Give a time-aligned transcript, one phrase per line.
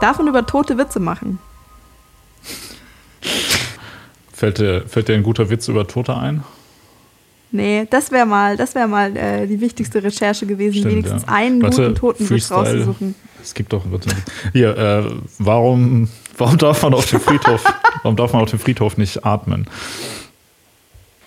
[0.00, 1.38] Darf man über tote Witze machen?
[4.32, 6.44] Fällt dir, fällt dir ein guter Witz über Tote ein?
[7.50, 11.32] Nee, das wäre mal, das wär mal äh, die wichtigste Recherche gewesen, Stimmt, wenigstens ja.
[11.32, 13.14] einen Warte, guten Totenwitz rauszusuchen.
[13.42, 13.84] Es gibt doch.
[13.90, 14.10] Warte,
[14.52, 17.64] hier, äh, warum, warum darf man auf dem Friedhof,
[18.02, 19.66] warum darf man auf dem Friedhof nicht atmen?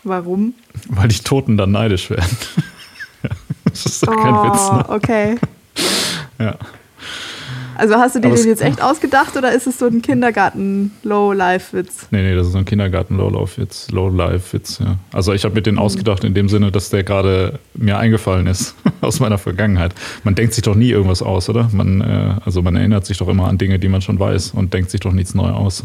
[0.03, 0.53] Warum?
[0.87, 2.37] Weil die Toten dann neidisch werden.
[4.11, 4.85] Doch kein Witz, Oh, ne?
[4.89, 5.35] okay.
[6.39, 6.55] Ja.
[7.77, 12.07] Also hast du dir den jetzt echt ausgedacht oder ist es so ein Kindergarten-Low-Life-Witz?
[12.11, 13.89] Nee, nee, das ist so ein Kindergarten-Low-Life-Witz.
[13.91, 14.97] Low-Life-Witz, ja.
[15.11, 18.75] Also ich habe mir den ausgedacht in dem Sinne, dass der gerade mir eingefallen ist
[19.02, 19.93] aus meiner Vergangenheit.
[20.23, 21.69] Man denkt sich doch nie irgendwas aus, oder?
[21.71, 24.73] Man, äh, also man erinnert sich doch immer an Dinge, die man schon weiß und
[24.73, 25.83] denkt sich doch nichts neu aus.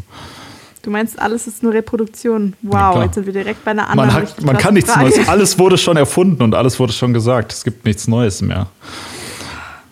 [0.86, 2.54] Du meinst, alles ist nur Reproduktion.
[2.62, 3.04] Ja, Wow, klar.
[3.06, 5.08] jetzt sind wir direkt bei einer anderen Man, hat, man kann nichts Frage.
[5.10, 5.28] Neues.
[5.28, 7.52] Alles wurde schon erfunden und alles wurde schon gesagt.
[7.52, 8.68] Es gibt nichts Neues mehr.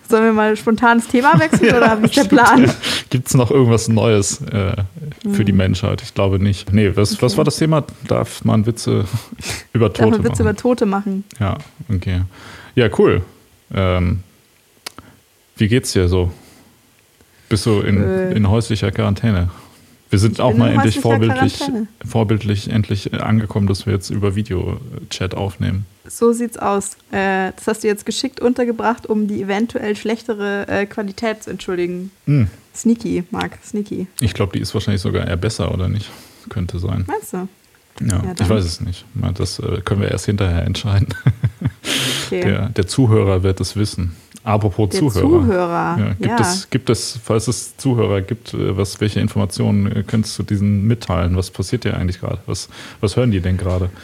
[0.09, 2.71] Sollen wir mal spontan das Thema wechseln oder wie ist der Plan?
[3.11, 4.77] Gibt es noch irgendwas Neues äh,
[5.33, 6.01] für die Menschheit?
[6.03, 6.73] Ich glaube nicht.
[6.73, 7.39] Nee, was, was Okay.
[7.39, 7.83] war das Thema?
[8.07, 9.05] Darf man Witze
[9.73, 10.41] über Darf Tote man Witze machen?
[10.43, 11.25] über Tote machen?
[11.41, 11.59] Ja,
[11.93, 12.21] okay.
[12.77, 13.23] Ja, cool.
[13.75, 14.21] Ähm,
[15.57, 16.31] wie geht's dir so?
[17.49, 18.33] Bist du in, Äh.
[18.35, 19.49] in häuslicher Quarantäne?
[20.15, 21.89] Wir sind auch mal endlich vorbildlich, Quarantäne.
[22.07, 25.87] vorbildlich endlich äh, angekommen, dass wir jetzt über Videochat aufnehmen.
[26.07, 26.93] So sieht's aus.
[27.11, 32.13] Äh, das hast du jetzt geschickt untergebracht, um die eventuell schlechtere äh, Qualität zu entschuldigen.
[32.27, 32.47] Hm.
[32.77, 34.07] Sneaky, Marc, sneaky.
[34.21, 36.09] Ich glaube, die ist wahrscheinlich sogar eher besser, oder nicht?
[36.49, 37.03] Könnte sein.
[37.09, 37.49] Meinst du?
[38.01, 39.05] Ja, Ja, ich weiß es nicht.
[39.37, 41.09] Das äh, können wir erst hinterher entscheiden.
[42.27, 42.41] Okay.
[42.41, 44.15] Der, der Zuhörer wird es wissen.
[44.45, 45.21] Apropos Der Zuhörer.
[45.21, 45.99] Zuhörer.
[45.99, 50.39] Ja, gibt, Es, gibt es, falls es Zuhörer gibt, äh, was, welche Informationen äh, könntest
[50.39, 51.35] du diesen mitteilen?
[51.35, 52.39] Was passiert dir eigentlich gerade?
[52.45, 52.69] Was,
[53.01, 53.89] was hören die denn gerade?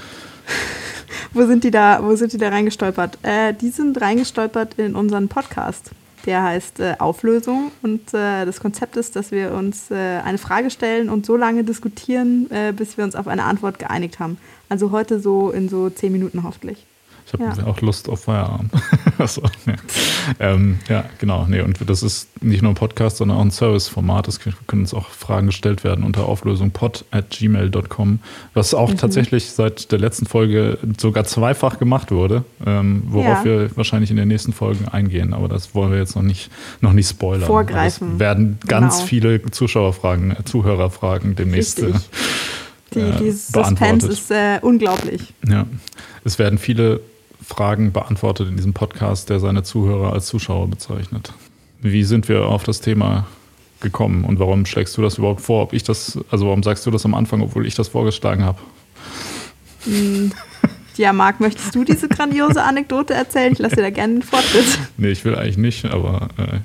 [1.33, 3.19] Wo sind die da, wo sind die da reingestolpert?
[3.23, 5.91] Äh, die sind reingestolpert in unseren Podcast.
[6.27, 10.71] Der heißt äh, Auflösung und äh, das Konzept ist, dass wir uns äh, eine Frage
[10.71, 14.39] stellen und so lange diskutieren, bis wir uns auf eine Antwort geeinigt haben.
[14.69, 16.87] Also heute so in so zehn Minuten hoffentlich.
[17.33, 17.67] Ich habe Ja.
[17.67, 18.73] auch Lust auf Feierabend.
[19.19, 19.75] Achso, nee.
[20.41, 21.47] ähm, ja, genau.
[21.49, 24.27] Nee, und das ist nicht nur ein Podcast, sondern auch ein Serviceformat.
[24.27, 28.19] Es können uns auch Fragen gestellt werden unter auflösungpod at gmail.com,
[28.55, 33.45] was auch tatsächlich seit der letzten Folge sogar zweifach gemacht wurde, ähm, worauf Ja.
[33.45, 35.33] wir wahrscheinlich in den nächsten Folgen eingehen.
[35.33, 37.47] Aber das wollen wir jetzt noch nicht, noch nicht spoilern.
[37.47, 38.15] Vorgreifen.
[38.15, 39.07] Es werden ganz Genau.
[39.07, 41.79] viele Zuschauerfragen, äh, Zuhörerfragen demnächst.
[41.79, 42.03] äh, Richtig.
[42.95, 45.33] Die, äh, die Suspense ist äh, unglaublich.
[45.47, 45.67] Ja,
[46.25, 47.01] es werden viele
[47.51, 51.33] Fragen beantwortet in diesem Podcast, der seine Zuhörer als Zuschauer bezeichnet.
[51.81, 53.27] Wie sind wir auf das Thema
[53.81, 55.65] gekommen und warum schlägst du das überhaupt vor?
[55.65, 58.59] Ob ich das, also warum sagst du das am Anfang, obwohl ich das vorgeschlagen habe?
[59.85, 60.33] Hm.
[60.97, 63.53] Ja, Marc, möchtest du diese grandiose Anekdote erzählen?
[63.53, 64.79] Ich lasse dir da gerne den Vortritt.
[64.97, 66.59] Nee, ich will eigentlich nicht, aber äh,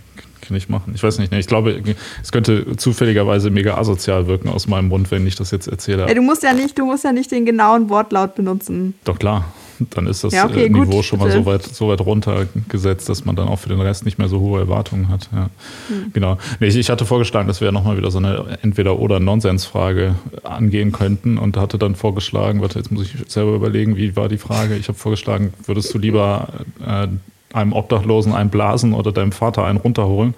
[0.46, 0.94] kann ich machen.
[0.94, 1.82] Ich weiß nicht, nee, ich glaube,
[2.22, 6.06] es könnte zufälligerweise mega asozial wirken aus meinem Mund, wenn ich das jetzt erzähle.
[6.08, 8.94] Ey, du musst ja nicht, du musst ja nicht den genauen Wortlaut benutzen.
[9.06, 9.46] Doch klar,
[9.92, 13.10] dann ist das Ja, okay, äh, Niveau gut, schon mal so weit, so weit runtergesetzt,
[13.10, 15.30] dass man dann auch für den Rest nicht mehr so hohe Erwartungen hat.
[15.34, 15.50] Ja.
[15.88, 16.12] Hm.
[16.14, 16.38] Genau.
[16.60, 21.38] Ich, ich hatte vorgeschlagen, dass wir nochmal wieder so eine Entweder- oder Nonsensfrage angehen könnten
[21.38, 24.76] und hatte dann vorgeschlagen, warte, jetzt muss ich selber überlegen, wie war die Frage?
[24.76, 26.50] Ich habe vorgeschlagen, würdest du lieber
[26.86, 27.08] äh,
[27.54, 30.34] einem Obdachlosen einen blasen oder deinem Vater einen runterholen?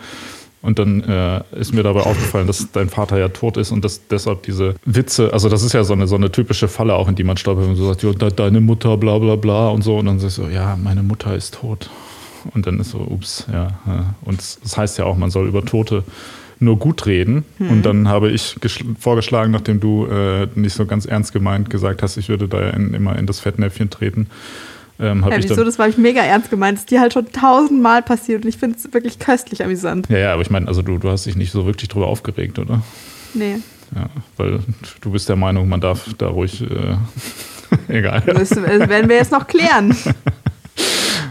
[0.68, 4.06] Und dann äh, ist mir dabei aufgefallen, dass dein Vater ja tot ist und dass
[4.10, 7.16] deshalb diese Witze, also das ist ja so eine, so eine typische Falle auch, in
[7.16, 9.82] die man stolpert, wenn man so sagt, ja, de- deine Mutter, bla bla bla und
[9.82, 9.96] so.
[9.98, 11.90] Und dann sagst du, ja, meine Mutter ist tot.
[12.54, 13.80] Und dann ist so, ups, ja.
[13.88, 14.14] ja.
[14.26, 16.04] Und das heißt ja auch, man soll über Tote
[16.60, 17.46] nur gut reden.
[17.60, 22.04] Und dann habe ich geschl- vorgeschlagen, nachdem du äh, nicht so ganz ernst gemeint gesagt
[22.04, 24.28] hast, ich würde da in, immer in das Fettnäpfchen treten.
[25.00, 25.64] Ähm, Ja, ich wieso?
[25.64, 26.78] Das war ich mega ernst gemeint.
[26.78, 30.08] Das ist dir halt schon tausendmal passiert und ich finde es wirklich köstlich amüsant.
[30.10, 32.58] ja, ja, aber ich meine, also du, du hast dich nicht so wirklich drüber aufgeregt,
[32.60, 32.82] oder?
[33.34, 33.58] Nee.
[33.96, 34.08] Ja,
[34.38, 34.60] weil
[35.02, 36.62] du bist der Meinung, man darf da ruhig.
[36.62, 36.98] Äh,
[37.88, 38.22] egal.
[38.26, 39.96] Das, das werden wir jetzt noch klären.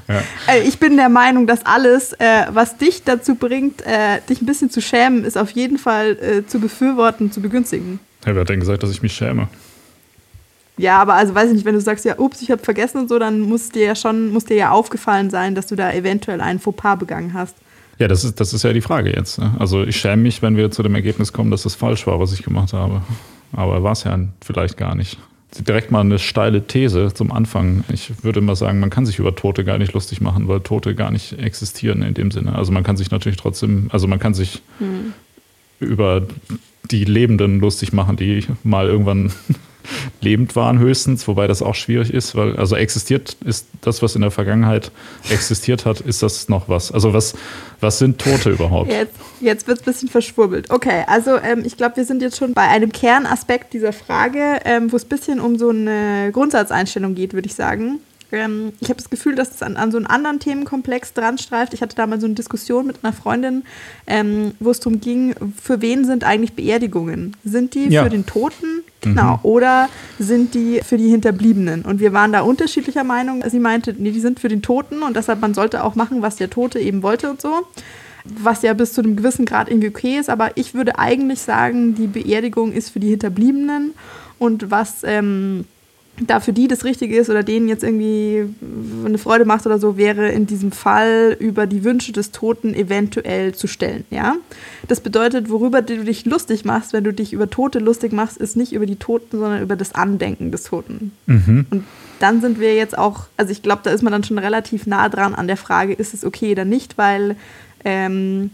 [0.08, 0.22] Ja.
[0.46, 4.46] Äh, Ich bin der Meinung, dass alles, äh, was dich dazu bringt, äh, dich ein
[4.46, 7.98] bisschen zu schämen, ist auf jeden Fall äh, zu befürworten, zu begünstigen.
[8.24, 9.48] Ja, wer hat denn gesagt, dass ich mich schäme?
[10.78, 13.08] Ja, aber also weiß ich nicht, wenn du sagst, ja, ups, ich habe vergessen und
[13.08, 16.40] so, dann muss dir ja schon, muss dir ja aufgefallen sein, dass du da eventuell
[16.40, 17.56] einen Fauxpas begangen hast.
[17.98, 19.38] Ja, das ist, das ist ja die Frage jetzt.
[19.38, 19.54] Ne?
[19.58, 22.32] Also ich schäme mich, wenn wir zu dem Ergebnis kommen, dass das falsch war, was
[22.32, 23.00] ich gemacht habe.
[23.52, 25.18] Aber war es ja vielleicht gar nicht.
[25.66, 27.84] Direkt mal eine steile These zum Anfang.
[27.88, 30.94] Ich würde mal sagen, man kann sich über Tote gar nicht lustig machen, weil Tote
[30.94, 32.54] gar nicht existieren in dem Sinne.
[32.54, 34.60] Also man kann sich natürlich trotzdem, also man kann sich
[35.80, 36.22] über
[36.90, 39.32] die Lebenden lustig machen, die mal irgendwann
[40.20, 44.22] lebend waren höchstens, wobei das auch schwierig ist, weil also existiert ist das, was in
[44.22, 44.90] der Vergangenheit
[45.30, 46.92] existiert hat, ist das noch was?
[46.92, 47.34] Also was,
[47.80, 48.90] was sind Tote überhaupt?
[48.90, 50.70] Jetzt, jetzt wird es ein bisschen verschwurbelt.
[50.70, 54.92] Okay, also ähm, ich glaube, wir sind jetzt schon bei einem Kernaspekt dieser Frage, ähm,
[54.92, 58.00] wo es ein bisschen um so eine Grundsatzeinstellung geht, würde ich sagen.
[58.32, 61.74] Ähm, ich habe das Gefühl, dass es an, an, so einen anderen Themenkomplex dran streift.
[61.74, 63.64] Ich hatte da mal so eine Diskussion mit einer Freundin,
[64.06, 67.36] ähm, wo es darum ging, für wen sind eigentlich Beerdigungen?
[67.44, 68.02] Sind die ja.
[68.02, 68.82] für den Toten?
[69.00, 69.34] Genau.
[69.34, 69.38] Mhm.
[69.42, 69.88] Oder
[70.18, 71.82] sind die für die Hinterbliebenen?
[71.82, 73.44] Und wir waren da unterschiedlicher Meinung.
[73.48, 76.36] Sie meinte, nee, die sind für den Toten und deshalb man sollte auch machen, was
[76.36, 77.66] der Tote eben wollte und so.
[78.24, 80.28] Was ja bis zu einem gewissen Grad irgendwie okay ist.
[80.28, 83.94] Aber ich würde eigentlich sagen, die Beerdigung ist für die Hinterbliebenen.
[84.38, 85.64] Und was ähm,
[86.20, 88.46] da für die das Richtige ist oder denen jetzt irgendwie
[89.04, 93.54] eine Freude macht oder so, wäre in diesem Fall über die Wünsche des Toten eventuell
[93.54, 94.04] zu stellen.
[94.10, 94.36] Ja?
[94.88, 98.56] Das bedeutet, worüber du dich lustig machst, wenn du dich über Tote lustig machst, ist
[98.56, 101.12] nicht über die Toten, sondern über das Andenken des Toten.
[101.26, 101.66] Mhm.
[101.70, 101.84] Und
[102.18, 105.08] dann sind wir jetzt auch, also ich glaube, da ist man dann schon relativ nah
[105.10, 107.36] dran an der Frage, ist es okay oder nicht, weil
[107.84, 108.50] ähm,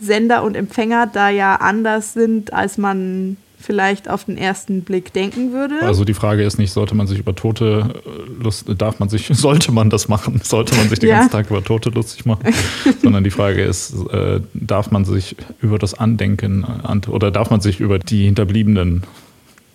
[0.00, 5.52] Sender und Empfänger da ja anders sind, als man vielleicht auf den ersten Blick denken
[5.52, 5.82] würde.
[5.82, 9.26] Also die Frage ist nicht, sollte man sich über Tote äh, lust, darf man sich,
[9.32, 10.40] sollte man das machen?
[10.42, 11.18] Sollte man sich den ja.
[11.20, 12.52] ganzen Tag über Tote lustig machen?
[13.02, 16.64] Sondern die Frage ist, äh, darf man sich über das Andenken
[17.08, 19.02] oder darf man sich über die Hinterbliebenen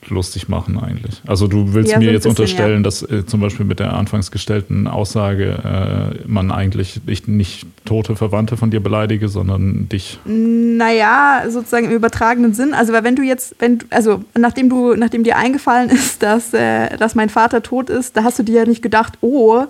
[0.07, 1.21] lustig machen eigentlich.
[1.27, 2.83] Also du willst ja, mir so jetzt bisschen, unterstellen, ja.
[2.83, 8.15] dass äh, zum Beispiel mit der anfangs gestellten Aussage äh, man eigentlich nicht, nicht tote
[8.15, 10.19] Verwandte von dir beleidige, sondern dich.
[10.25, 12.73] Naja, sozusagen im übertragenen Sinn.
[12.73, 16.53] Also weil wenn du jetzt, wenn du, also nachdem du, nachdem dir eingefallen ist, dass,
[16.53, 19.65] äh, dass mein Vater tot ist, da hast du dir ja nicht gedacht, oh,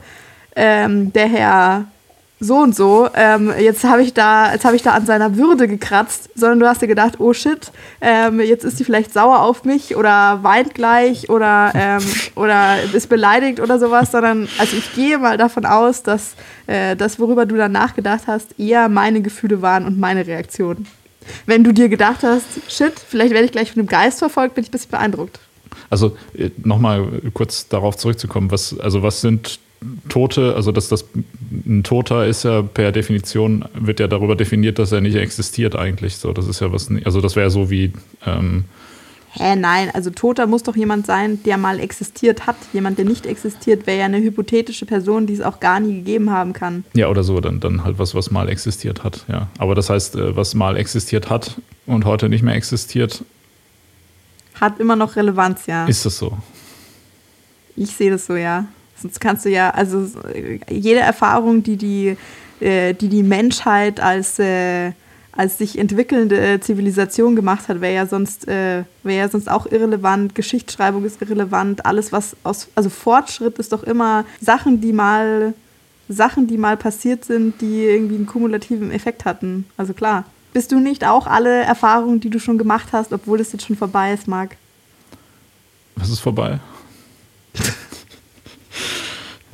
[0.56, 1.86] ähm, der Herr
[2.44, 6.32] so und so, ähm, jetzt habe ich, da, hab ich da an seiner Würde gekratzt,
[6.34, 7.72] sondern du hast dir gedacht, oh shit,
[8.02, 12.04] ähm, jetzt ist sie vielleicht sauer auf mich oder weint gleich oder, ähm,
[12.34, 16.34] oder ist beleidigt oder sowas, sondern also ich gehe mal davon aus, dass
[16.66, 20.88] äh, das, worüber du dann nachgedacht hast, eher meine Gefühle waren und meine Reaktion.
[21.46, 24.64] Wenn du dir gedacht hast, shit, vielleicht werde ich gleich von einem Geist verfolgt, bin
[24.64, 25.40] ich ein bisschen beeindruckt.
[25.92, 29.60] Also äh, nochmal kurz darauf zurückzukommen, was, also was sind
[30.10, 31.06] Tote, also dass das
[31.66, 36.18] ein Toter ist ja per Definition, wird ja darüber definiert, dass er nicht existiert eigentlich.
[36.18, 37.92] So, das ist ja was, also das wäre so wie.
[38.26, 38.66] Ähm
[39.34, 42.58] Hä, nein, also Toter muss doch jemand sein, der mal existiert hat.
[42.74, 46.32] Jemand, der nicht existiert, wäre ja eine hypothetische Person, die es auch gar nie gegeben
[46.32, 46.84] haben kann.
[46.94, 49.48] Ja, oder so, dann, dann halt was, was mal existiert hat, ja.
[49.58, 51.56] Aber das heißt, äh, was mal existiert hat
[51.86, 53.24] und heute nicht mehr existiert.
[54.60, 55.86] Hat immer noch Relevanz, ja.
[55.86, 56.38] Ist das so?
[57.78, 58.66] Ich sehe das so, ja.
[59.02, 60.08] Sonst kannst du ja, also
[60.70, 62.18] jede Erfahrung, die die,
[62.60, 64.92] äh, die, die Menschheit als, äh,
[65.32, 70.36] als sich entwickelnde Zivilisation gemacht hat, wäre ja sonst, äh, wäre ja sonst auch irrelevant.
[70.36, 71.86] Geschichtsschreibung ist irrelevant.
[71.86, 75.54] Alles, was aus, also Fortschritt ist doch immer Sachen, die mal,
[76.10, 79.66] Sachen, die mal passiert sind, die irgendwie einen kumulativen Effekt hatten.
[79.78, 80.26] Also klar.
[80.54, 83.78] Bist du nicht auch alle Erfahrungen, die du schon gemacht hast, obwohl das jetzt schon
[83.78, 84.58] vorbei ist, Marc?
[85.96, 86.60] Was ist vorbei?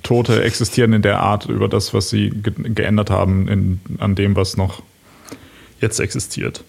[0.08, 4.38] Tote existieren in der Art über das, was sie ge geändert haben, in, an dem,
[4.38, 4.82] was noch
[5.82, 6.64] jetzt existiert.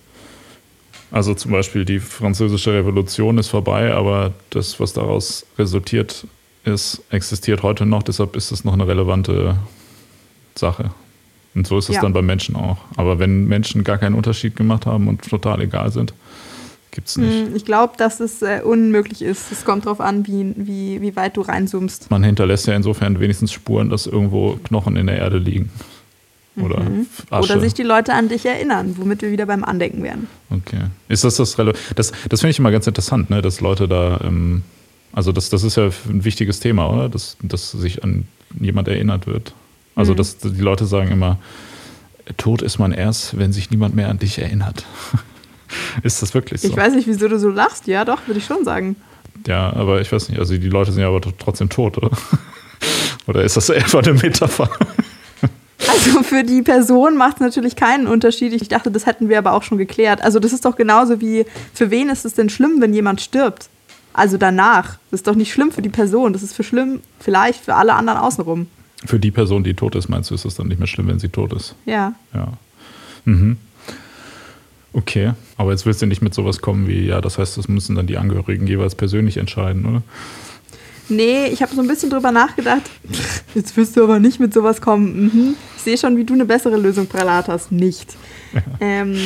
[1.12, 6.26] Also zum Beispiel die französische Revolution ist vorbei, aber das, was daraus resultiert
[6.64, 8.02] ist, existiert heute noch.
[8.02, 9.56] Deshalb ist es noch eine relevante
[10.56, 10.91] Sache.
[11.55, 12.03] Und so ist es ja.
[12.03, 12.79] dann bei Menschen auch.
[12.96, 16.13] Aber wenn Menschen gar keinen Unterschied gemacht haben und total egal sind,
[16.91, 17.47] Gibt's nicht.
[17.47, 19.53] Hm, ich glaube, dass es äh, unmöglich ist.
[19.53, 22.11] Es kommt darauf an, wie, wie, wie weit du reinzoomst.
[22.11, 25.71] Man hinterlässt ja insofern wenigstens Spuren, dass irgendwo Knochen in der Erde liegen.
[26.57, 27.07] Oder, mhm.
[27.31, 30.27] Oder sich die Leute an dich erinnern, womit wir wieder beim Andenken werden.
[30.51, 30.87] Okay.
[31.09, 33.43] Ist das das Rele Das, das finde ich immer ganz interessant, ne?
[33.43, 34.63] dass Leute da, ähm,
[35.13, 37.09] also das, das ist ja ein wichtiges Thema, oder?
[37.09, 38.27] Dass, dass sich an
[38.59, 39.55] jemand erinnert wird.
[39.95, 40.17] Also, mhm.
[40.17, 41.39] dass die Leute sagen immer,
[42.37, 44.85] tot ist man erst, wenn sich niemand mehr an dich erinnert.
[46.03, 46.69] Ist das wirklich so?
[46.69, 47.87] Ich weiß nicht, wieso du so lachst.
[47.87, 48.96] Ja, doch, würde ich schon sagen.
[49.46, 50.39] Ja, aber ich weiß nicht.
[50.39, 52.10] Also die Leute sind ja aber trotzdem tot, oder?
[53.27, 54.70] Oder ist das einfach eine Metapher?
[55.87, 58.53] Also für die Person macht es natürlich keinen Unterschied.
[58.53, 60.22] Ich dachte, das hätten wir aber auch schon geklärt.
[60.22, 61.44] Also das ist doch genauso wie,
[61.75, 63.69] für wen ist es denn schlimm, wenn jemand stirbt?
[64.13, 64.98] Also danach.
[65.10, 66.32] Das ist doch nicht schlimm für die Person.
[66.32, 68.67] Das ist für schlimm vielleicht für alle anderen außenrum.
[69.05, 71.20] Für die Person, die tot ist, meinst du, ist es dann nicht mehr schlimm, wenn
[71.20, 71.75] sie tot ist?
[71.84, 72.15] Ja.
[72.34, 72.48] Ja.
[73.25, 73.58] Mhm.
[74.93, 77.95] Okay, aber jetzt willst du nicht mit sowas kommen wie, ja, das heißt, das müssen
[77.95, 80.03] dann die Angehörigen jeweils persönlich entscheiden, oder?
[81.11, 82.83] Nee, ich habe so ein bisschen drüber nachgedacht.
[83.55, 85.23] Jetzt wirst du aber nicht mit sowas kommen.
[85.23, 85.55] Mhm.
[85.77, 87.73] Ich sehe schon, wie du eine bessere Lösung parat hast.
[87.73, 88.15] Nicht.
[88.53, 88.63] Ja.
[88.81, 89.17] Ähm,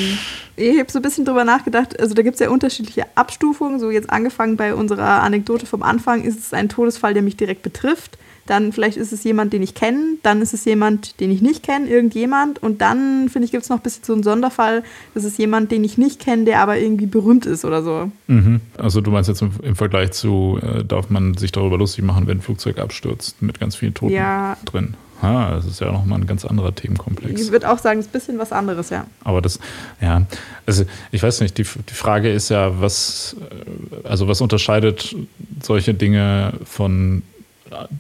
[0.55, 1.99] ich habe so ein bisschen drüber nachgedacht.
[1.99, 3.81] Also, da gibt es ja unterschiedliche Abstufungen.
[3.81, 7.63] So, jetzt angefangen bei unserer Anekdote vom Anfang, ist es ein Todesfall, der mich direkt
[7.63, 11.43] betrifft dann vielleicht ist es jemand, den ich kenne, dann ist es jemand, den ich
[11.43, 14.83] nicht kenne, irgendjemand und dann, finde ich, gibt es noch ein bisschen so einen Sonderfall,
[15.15, 18.11] das ist jemand, den ich nicht kenne, der aber irgendwie berühmt ist oder so.
[18.27, 18.61] Mhm.
[18.77, 22.27] Also du meinst jetzt im, im Vergleich zu, äh, darf man sich darüber lustig machen,
[22.27, 24.57] wenn ein Flugzeug abstürzt mit ganz vielen Toten ja.
[24.65, 24.95] drin?
[25.23, 27.41] Ah, das ist ja nochmal ein ganz anderer Themenkomplex.
[27.41, 29.07] Ich würde auch sagen, es ist ein bisschen was anderes, ja.
[29.23, 29.61] Aber das,
[30.01, 30.23] ja,
[30.67, 35.15] also ich weiß nicht, die, die Frage ist ja, was, äh, also was unterscheidet
[35.63, 37.23] solche Dinge von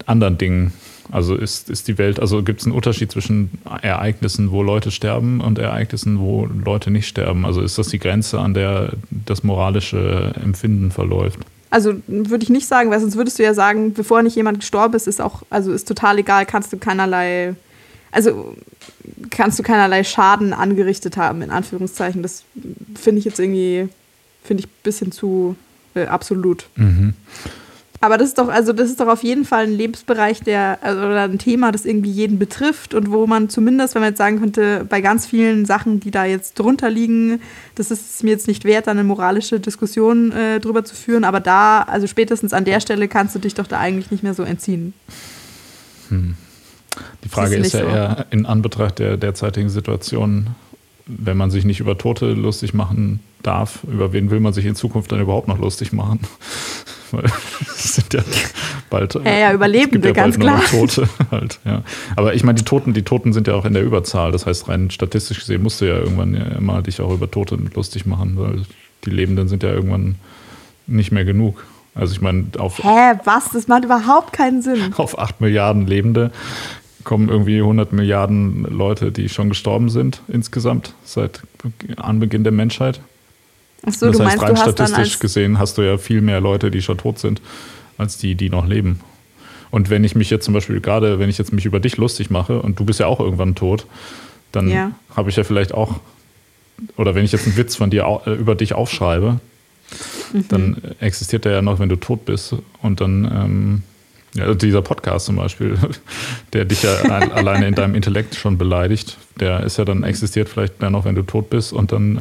[0.06, 0.72] anderen Dingen?
[1.10, 3.50] Also ist, ist die Welt, also gibt es einen Unterschied zwischen
[3.82, 7.44] Ereignissen, wo Leute sterben und Ereignissen, wo Leute nicht sterben?
[7.44, 11.40] Also ist das die Grenze, an der das moralische Empfinden verläuft?
[11.70, 14.94] Also würde ich nicht sagen, weil sonst würdest du ja sagen, bevor nicht jemand gestorben
[14.94, 17.54] ist, ist auch, also ist total egal, kannst du keinerlei,
[18.10, 18.56] also
[19.30, 22.22] kannst du keinerlei Schaden angerichtet haben, in Anführungszeichen.
[22.22, 22.44] Das
[22.94, 23.88] finde ich jetzt irgendwie,
[24.44, 25.56] finde ich ein bisschen zu
[25.94, 26.68] äh, absolut.
[26.76, 27.14] Mhm.
[28.02, 31.02] Aber das ist doch, also das ist doch auf jeden Fall ein Lebensbereich, der, also,
[31.02, 34.40] oder ein Thema, das irgendwie jeden betrifft und wo man zumindest, wenn man jetzt sagen
[34.40, 37.40] könnte, bei ganz vielen Sachen, die da jetzt drunter liegen,
[37.76, 41.22] das ist es mir jetzt nicht wert, da eine moralische Diskussion äh, drüber zu führen.
[41.22, 44.34] Aber da, also spätestens an der Stelle kannst du dich doch da eigentlich nicht mehr
[44.34, 44.94] so entziehen.
[46.08, 46.34] Hm.
[47.22, 47.86] Die Frage ist, ist ja so.
[47.86, 50.48] eher in Anbetracht der derzeitigen Situation,
[51.06, 54.74] wenn man sich nicht über Tote lustig machen darf, über wen will man sich in
[54.74, 56.18] Zukunft dann überhaupt noch lustig machen?
[57.12, 57.24] Weil
[57.60, 58.22] es sind ja
[58.90, 59.14] bald.
[59.14, 60.62] Ja, ja Überlebende, ja ganz klar.
[60.70, 61.82] Tote halt, ja.
[62.16, 64.32] Aber ich meine, die Toten, die Toten sind ja auch in der Überzahl.
[64.32, 67.56] Das heißt, rein statistisch gesehen musst du ja irgendwann ja immer dich auch über Tote
[67.74, 68.62] lustig machen, weil
[69.04, 70.16] die Lebenden sind ja irgendwann
[70.86, 71.64] nicht mehr genug.
[71.94, 72.82] Also ich meine, auf.
[72.82, 73.50] Hä, was?
[73.50, 74.94] Das macht überhaupt keinen Sinn.
[74.96, 76.30] Auf 8 Milliarden Lebende
[77.04, 81.42] kommen irgendwie 100 Milliarden Leute, die schon gestorben sind insgesamt seit
[81.96, 83.00] Anbeginn der Menschheit.
[83.84, 86.70] Ach so, das du heißt, meinst, rein statistisch gesehen hast du ja viel mehr Leute,
[86.70, 87.40] die schon tot sind,
[87.98, 89.00] als die, die noch leben.
[89.72, 92.30] Und wenn ich mich jetzt zum Beispiel gerade, wenn ich jetzt mich über dich lustig
[92.30, 93.86] mache und du bist ja auch irgendwann tot,
[94.52, 94.92] dann ja.
[95.16, 95.98] habe ich ja vielleicht auch,
[96.96, 99.40] oder wenn ich jetzt einen Witz von dir äh, über dich aufschreibe,
[100.32, 100.44] mhm.
[100.48, 102.54] dann existiert der ja noch, wenn du tot bist.
[102.82, 103.82] Und dann, ähm,
[104.34, 105.78] ja, dieser Podcast zum Beispiel,
[106.52, 106.94] der dich ja
[107.34, 111.14] alleine in deinem Intellekt schon beleidigt, der ist ja dann existiert vielleicht dann noch, wenn
[111.14, 112.20] du tot bist und dann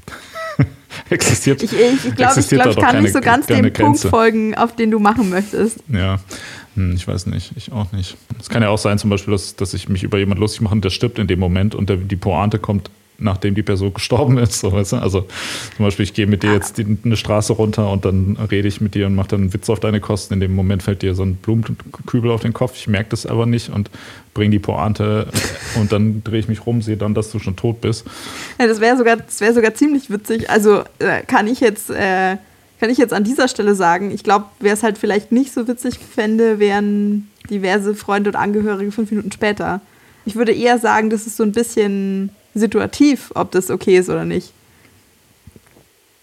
[1.10, 1.64] existiert.
[1.64, 3.72] Ich, ich, ich glaube, ich, glaub, ich kann keine, nicht so ganz dem.
[3.74, 5.80] Punkt folgen, auf den du machen möchtest.
[5.90, 6.20] Ja,
[6.76, 8.18] hm, ich weiß nicht, ich auch nicht.
[8.40, 10.78] Es kann ja auch sein, zum Beispiel, dass, dass ich mich über jemanden lustig mache,
[10.80, 12.90] der stirbt in dem Moment und der, die Pointe kommt
[13.22, 14.60] nachdem die Person gestorben ist.
[14.60, 14.98] So, weißt du?
[14.98, 15.28] Also
[15.76, 18.82] zum Beispiel, ich gehe mit dir jetzt die, eine Straße runter und dann rede ich
[18.82, 20.34] mit dir und mache dann einen Witz auf deine Kosten.
[20.34, 22.76] In dem Moment fällt dir so ein Blumenkübel auf den Kopf.
[22.76, 23.90] Ich merke das aber nicht und
[24.34, 25.28] bringe die Pointe
[25.76, 28.06] und dann drehe ich mich rum, sehe dann, dass du schon tot bist.
[28.60, 30.50] Ja, das wäre sogar, wär sogar ziemlich witzig.
[30.50, 31.90] Also äh, kann ich jetzt.
[31.90, 32.38] Äh
[32.82, 35.68] kann ich jetzt an dieser Stelle sagen, ich glaube, wer es halt vielleicht nicht so
[35.68, 39.82] witzig fände, wären diverse Freunde und Angehörige fünf Minuten später.
[40.26, 44.26] Ich würde eher sagen, das ist so ein bisschen situativ, ob das okay ist oder
[44.26, 44.52] nicht.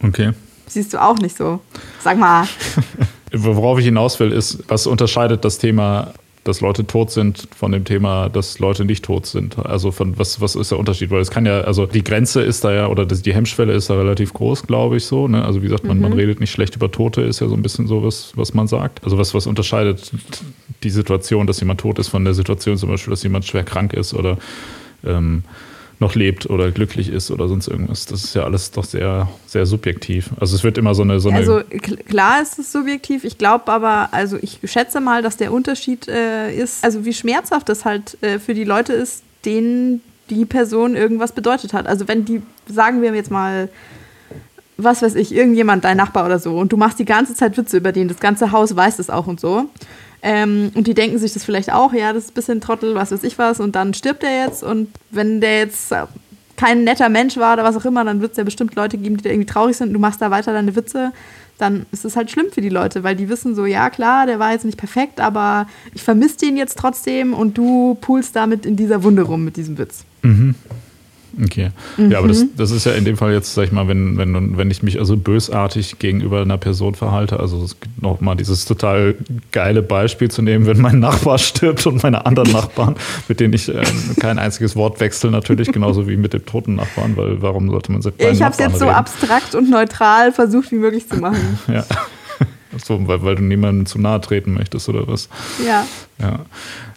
[0.02, 0.32] Okay.
[0.66, 1.60] Siehst du auch nicht so.
[2.02, 2.48] Sag mal.
[3.32, 6.12] Worauf ich hinaus will, ist, was unterscheidet das Thema,
[6.48, 9.58] dass Leute tot sind, von dem Thema, dass Leute nicht tot sind?
[9.58, 11.10] Also von was, was ist der Unterschied?
[11.10, 13.94] Weil es kann ja, also die Grenze ist da ja, oder die Hemmschwelle ist da
[13.94, 15.28] relativ groß, glaube ich so.
[15.28, 15.44] Ne?
[15.44, 16.02] Also wie gesagt, man, mhm.
[16.04, 18.66] man redet nicht schlecht über Tote, ist ja so ein bisschen so was, was man
[18.66, 19.04] sagt.
[19.04, 20.10] Also was, was unterscheidet
[20.82, 23.92] die Situation, dass jemand tot ist, von der Situation zum Beispiel, dass jemand schwer krank
[23.92, 24.38] ist oder
[25.04, 25.44] ähm,
[26.00, 28.06] noch lebt oder glücklich ist oder sonst irgendwas.
[28.06, 30.30] Das ist ja alles doch sehr, sehr subjektiv.
[30.38, 31.18] Also es wird immer so eine.
[31.18, 31.60] So eine also
[32.08, 33.24] klar ist es subjektiv.
[33.24, 37.68] Ich glaube aber, also ich schätze mal, dass der Unterschied äh, ist, also wie schmerzhaft
[37.68, 41.86] das halt äh, für die Leute ist, denen die Person irgendwas bedeutet hat.
[41.86, 43.68] Also wenn die, sagen wir jetzt mal,
[44.76, 47.76] was weiß ich, irgendjemand, dein Nachbar oder so, und du machst die ganze Zeit Witze
[47.76, 49.68] über den, das ganze Haus weiß es auch und so.
[50.22, 53.12] Ähm, und die denken sich das vielleicht auch, ja, das ist ein bisschen Trottel, was
[53.12, 54.62] weiß ich was, und dann stirbt er jetzt.
[54.62, 55.92] Und wenn der jetzt
[56.56, 59.16] kein netter Mensch war oder was auch immer, dann wird es ja bestimmt Leute geben,
[59.16, 61.12] die da irgendwie traurig sind und du machst da weiter deine Witze.
[61.56, 64.38] Dann ist es halt schlimm für die Leute, weil die wissen so, ja klar, der
[64.38, 68.76] war jetzt nicht perfekt, aber ich vermisse den jetzt trotzdem und du pulst damit in
[68.76, 70.04] dieser Wunde rum mit diesem Witz.
[70.22, 70.54] Mhm.
[71.44, 71.70] Okay.
[71.96, 72.10] Mhm.
[72.10, 74.56] Ja, aber das, das ist ja in dem Fall jetzt, sag ich mal, wenn, wenn,
[74.56, 77.66] wenn ich mich also bösartig gegenüber einer Person verhalte, also
[78.00, 79.14] nochmal dieses total
[79.52, 82.96] geile Beispiel zu nehmen, wenn mein Nachbar stirbt und meine anderen Nachbarn,
[83.28, 83.82] mit denen ich äh,
[84.20, 88.02] kein einziges Wort wechsle, natürlich, genauso wie mit dem toten Nachbarn, weil warum sollte man
[88.02, 88.78] sich Ich habe es jetzt reden?
[88.78, 91.58] so abstrakt und neutral versucht, wie möglich zu machen.
[91.68, 91.84] ja.
[92.84, 95.28] So, weil, weil du niemandem zu nahe treten möchtest oder was?
[95.64, 95.86] Ja.
[96.20, 96.40] Ja.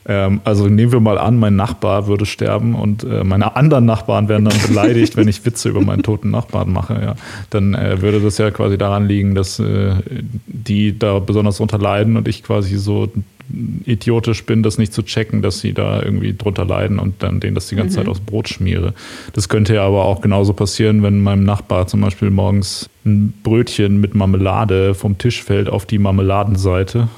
[0.06, 4.30] Ähm, also nehmen wir mal an, mein Nachbar würde sterben und äh, meine anderen Nachbarn
[4.30, 7.00] werden dann beleidigt, wenn ich Witze über meinen toten Nachbarn mache.
[7.02, 7.16] Ja.
[7.50, 9.96] Dann äh, würde das ja quasi daran liegen, dass äh,
[10.48, 13.10] die da besonders drunter leiden und ich quasi so
[13.86, 17.56] idiotisch bin, das nicht zu checken, dass sie da irgendwie drunter leiden und dann denen
[17.56, 18.04] das die ganze mhm.
[18.04, 18.94] Zeit aufs Brot schmiere.
[19.34, 24.00] Das könnte ja aber auch genauso passieren, wenn meinem Nachbar zum Beispiel morgens ein Brötchen
[24.00, 27.10] mit Marmelade vom Tisch fällt auf die Marmeladenseite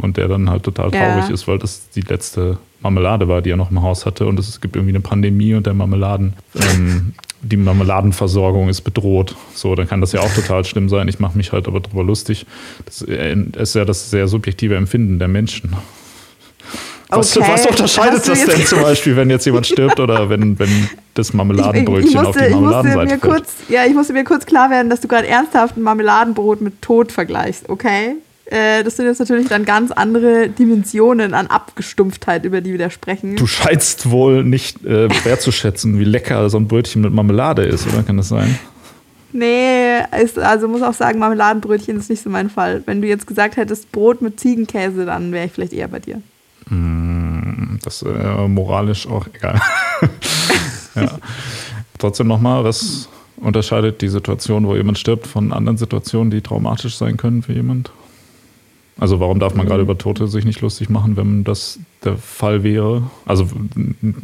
[0.00, 1.34] und der dann halt total traurig ja.
[1.34, 4.60] ist, weil das die letzte Marmelade war, die er noch im Haus hatte und es
[4.60, 9.36] gibt irgendwie eine Pandemie und der Marmeladen, ähm, die Marmeladenversorgung ist bedroht.
[9.54, 11.08] So, dann kann das ja auch total schlimm sein.
[11.08, 12.46] Ich mache mich halt aber drüber lustig.
[12.84, 15.74] Das ist ja das sehr subjektive Empfinden der Menschen.
[17.10, 17.48] Was, okay.
[17.50, 22.08] was unterscheidet das denn zum Beispiel, wenn jetzt jemand stirbt oder wenn, wenn das Marmeladenbrötchen
[22.08, 23.20] ich, ich musste, auf die Marmeladenseite fällt?
[23.22, 26.80] Kurz, ja, ich musste mir kurz klar werden, dass du gerade ernsthaft ein Marmeladenbrot mit
[26.82, 28.14] Tod vergleichst, okay?
[28.50, 32.90] Äh, das sind jetzt natürlich dann ganz andere Dimensionen an Abgestumpftheit, über die wir da
[32.90, 33.36] sprechen.
[33.36, 38.02] Du scheinst wohl nicht äh, wertzuschätzen, wie lecker so ein Brötchen mit Marmelade ist, oder
[38.02, 38.58] kann das sein?
[39.32, 42.82] Nee, ist, also muss auch sagen, Marmeladenbrötchen ist nicht so mein Fall.
[42.86, 46.20] Wenn du jetzt gesagt hättest Brot mit Ziegenkäse, dann wäre ich vielleicht eher bei dir.
[46.68, 49.60] Mm, das ist äh, moralisch auch egal.
[50.96, 51.18] ja.
[51.98, 57.16] Trotzdem nochmal, was unterscheidet die Situation, wo jemand stirbt, von anderen Situationen, die traumatisch sein
[57.16, 57.92] können für jemand?
[59.00, 59.88] Also warum darf man gerade mhm.
[59.88, 63.02] über Tote sich nicht lustig machen, wenn das der Fall wäre?
[63.24, 63.48] Also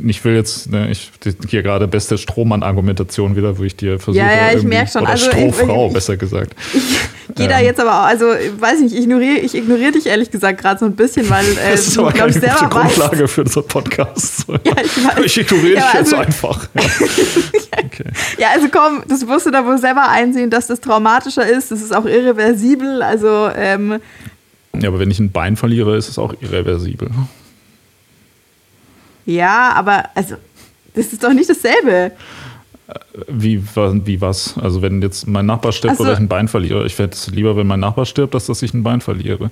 [0.06, 1.10] ich will jetzt, ne, ich
[1.48, 5.02] hier gerade beste Strohmann-Argumentation wieder, wo ich dir versuche, ja, ja, ich merke schon.
[5.02, 6.54] Oder also, Strohfrau, ich, besser gesagt.
[7.28, 10.30] Ich gehe da jetzt aber auch, also weiß nicht, ich ignoriere, ich ignoriere dich ehrlich
[10.30, 13.32] gesagt gerade so ein bisschen, weil äh, das ist aber glaub, keine gute Grundlage weißt.
[13.34, 14.46] für unseren Podcast.
[14.64, 16.68] Ja, ich, ich ignoriere ja, dich also, jetzt einfach.
[16.74, 16.82] Ja.
[17.84, 18.04] okay.
[18.38, 21.70] ja, also komm, das musst du da wohl selber einsehen, dass das traumatischer ist.
[21.70, 23.02] Das ist auch irreversibel.
[23.02, 24.00] Also ähm,
[24.82, 27.10] ja, aber wenn ich ein Bein verliere, ist es auch irreversibel.
[29.24, 30.36] Ja, aber also,
[30.94, 32.12] das ist doch nicht dasselbe.
[33.28, 34.56] Wie, wie was?
[34.58, 36.04] Also wenn jetzt mein Nachbar stirbt so.
[36.04, 38.62] oder ich ein Bein verliere, ich hätte es lieber, wenn mein Nachbar stirbt, als dass
[38.62, 39.50] ich ein Bein verliere.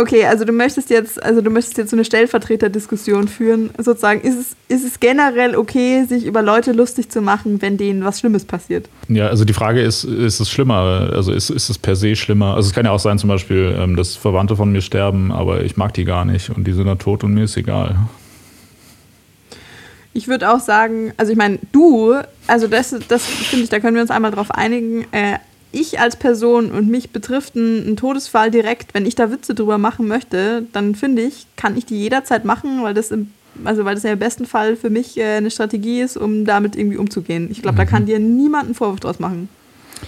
[0.00, 4.22] Okay, also du möchtest jetzt, also du möchtest jetzt so eine Stellvertreterdiskussion führen, sozusagen.
[4.22, 8.20] Ist es, ist es generell okay, sich über Leute lustig zu machen, wenn denen was
[8.20, 8.88] Schlimmes passiert?
[9.08, 11.10] Ja, also die Frage ist, ist es schlimmer?
[11.12, 12.54] Also ist, ist es per se schlimmer?
[12.54, 15.64] Also es kann ja auch sein, zum Beispiel, ähm, dass Verwandte von mir sterben, aber
[15.64, 17.96] ich mag die gar nicht und die sind dann tot und mir ist egal.
[20.14, 22.14] Ich würde auch sagen, also ich meine, du,
[22.46, 25.04] also das, das finde ich, da können wir uns einmal drauf einigen.
[25.12, 25.38] Äh,
[25.72, 29.78] ich als Person und mich betrifft ein, ein, Todesfall direkt, wenn ich da Witze drüber
[29.78, 33.30] machen möchte, dann finde ich, kann ich die jederzeit machen, weil das im,
[33.64, 36.76] also weil das ja im besten Fall für mich äh, eine Strategie ist, um damit
[36.76, 37.48] irgendwie umzugehen.
[37.50, 37.78] Ich glaube, mhm.
[37.78, 39.48] da kann dir niemand einen Vorwurf draus machen.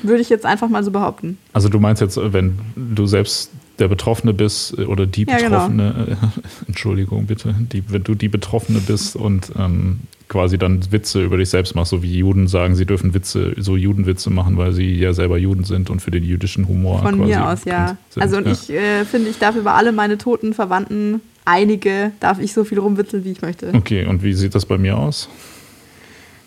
[0.03, 1.39] Würde ich jetzt einfach mal so behaupten.
[1.53, 6.05] Also du meinst jetzt, wenn du selbst der Betroffene bist äh, oder die Betroffene, ja,
[6.05, 6.17] genau.
[6.17, 6.17] äh,
[6.69, 10.01] Entschuldigung bitte, die, wenn du die Betroffene bist und ähm,
[10.33, 13.77] quasi dann Witze über dich selbst machst, so wie Juden sagen, sie dürfen Witze, so
[13.77, 17.03] Judenwitze machen, weil sie ja selber Juden sind und für den jüdischen Humor.
[17.03, 17.99] Von mir aus, ja.
[18.09, 18.23] Sind.
[18.23, 18.53] Also und ja.
[18.53, 22.79] ich äh, finde, ich darf über alle meine toten Verwandten, einige, darf ich so viel
[22.79, 23.73] rumwitzeln, wie ich möchte.
[23.75, 25.29] Okay, und wie sieht das bei mir aus?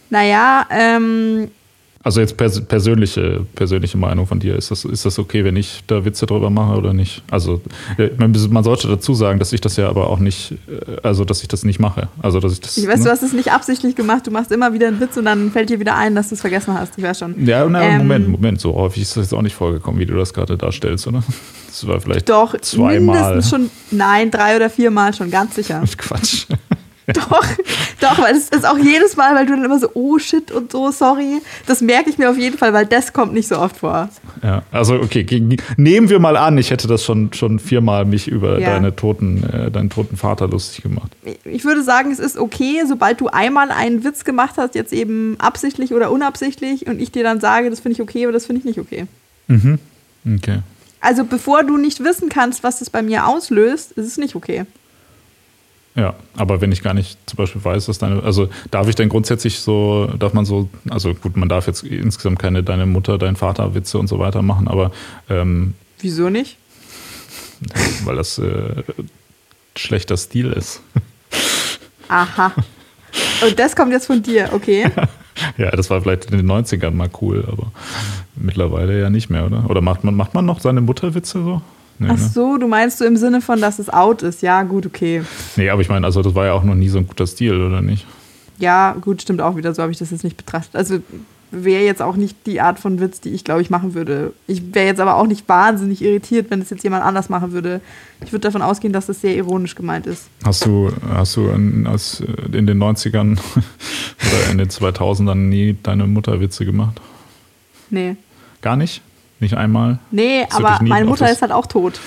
[0.10, 1.50] Naja, ähm,
[2.06, 4.56] also jetzt pers persönliche, persönliche Meinung von dir.
[4.56, 7.24] Ist das, ist das okay, wenn ich da Witze drüber mache oder nicht?
[7.32, 7.62] Also
[7.98, 11.42] äh, man sollte dazu sagen, dass ich das ja aber auch nicht, äh, also dass
[11.42, 12.08] ich das nicht mache.
[12.22, 12.78] Also dass ich das.
[12.78, 13.06] Ich weiß, ne?
[13.06, 14.28] du hast es nicht absichtlich gemacht.
[14.28, 16.42] Du machst immer wieder einen Witz und dann fällt dir wieder ein, dass du es
[16.42, 16.96] vergessen hast.
[16.96, 17.44] Ich weiß schon.
[17.44, 18.62] Ja, na, ähm, Moment, Moment.
[18.62, 21.24] So häufig ist das jetzt auch nicht vorgekommen, wie du das gerade darstellst, oder?
[21.68, 23.44] Das war vielleicht doch zweimal.
[23.44, 23.70] schon.
[23.92, 25.84] Nein, drei oder viermal schon, ganz sicher.
[25.98, 26.46] Quatsch.
[27.14, 27.46] Doch,
[28.02, 30.72] doch, weil es ist auch jedes Mal, weil du dann immer so, oh shit und
[30.72, 31.42] so, sorry.
[31.68, 34.10] Das merke ich mir auf jeden Fall, weil das kommt nicht so oft vor.
[34.42, 35.26] Ja, also okay,
[35.78, 38.72] nehmen wir mal an, ich hätte das schon, schon viermal mich über ja.
[38.72, 41.12] deine toten, äh, deinen toten Vater lustig gemacht.
[41.44, 45.36] Ich würde sagen, es ist okay, sobald du einmal einen Witz gemacht hast, jetzt eben
[45.40, 48.60] absichtlich oder unabsichtlich, und ich dir dann sage, das finde ich okay oder das finde
[48.60, 49.06] ich nicht okay.
[49.48, 49.78] Mhm.
[50.38, 50.60] Okay.
[51.02, 54.66] Also bevor du nicht wissen kannst, was das bei mir auslöst, ist es nicht okay.
[55.96, 59.08] Ja, aber wenn ich gar nicht zum Beispiel weiß, dass deine, also darf ich denn
[59.08, 63.38] grundsätzlich so, darf man so, also gut, man darf jetzt insgesamt keine deine Mutter, dein
[63.38, 64.92] Vater Witze und so weiter machen, aber
[65.30, 66.58] ähm, wieso nicht?
[68.04, 68.84] Weil das äh,
[69.78, 70.82] schlechter Stil ist.
[72.10, 72.52] Aha.
[73.46, 74.92] Und das kommt jetzt von dir, okay?
[75.58, 77.72] ja, das war vielleicht in den 90ern mal cool, aber
[78.36, 79.70] mittlerweile ja nicht mehr, oder?
[79.70, 81.62] Oder macht man, macht man noch seine Mutterwitze so?
[82.00, 82.30] Nee, Ach ne?
[82.34, 84.42] so, du meinst du im Sinne von, dass es out ist.
[84.42, 85.24] Ja, gut, okay.
[85.56, 87.62] Nee, aber ich meine, also das war ja auch noch nie so ein guter Stil,
[87.62, 88.06] oder nicht?
[88.58, 89.74] Ja, gut, stimmt auch wieder.
[89.74, 90.76] So habe ich das jetzt nicht betrachtet.
[90.76, 91.00] Also
[91.52, 94.34] wäre jetzt auch nicht die Art von Witz, die ich, glaube ich, machen würde.
[94.48, 97.82] Ich wäre jetzt aber auch nicht wahnsinnig irritiert, wenn es jetzt jemand anders machen würde.
[98.24, 100.28] Ich würde davon ausgehen, dass das sehr ironisch gemeint ist.
[100.44, 106.08] Hast du, hast du in, als, in den 90ern oder in den 2000ern nie deine
[106.08, 107.00] Mutterwitze gemacht?
[107.90, 108.16] Nee.
[108.62, 109.02] Gar nicht?
[109.40, 110.00] Nicht einmal?
[110.12, 112.00] Nee, aber meine Mutter ist halt auch tot.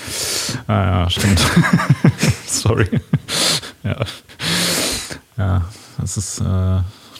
[0.67, 1.39] Ah ja, stimmt.
[2.47, 2.87] Sorry.
[3.83, 3.97] ja.
[5.37, 5.61] Ja,
[5.99, 6.43] das ist, äh,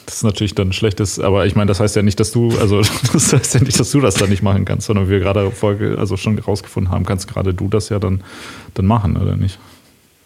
[0.05, 2.81] das ist natürlich dann schlechtes, aber ich meine, das heißt ja nicht, dass du, also
[3.13, 5.95] das heißt ja nicht, dass du das dann nicht machen kannst, sondern wir gerade Folge,
[5.97, 8.23] also schon rausgefunden haben, kannst gerade du das ja dann,
[8.73, 9.59] dann machen, oder nicht?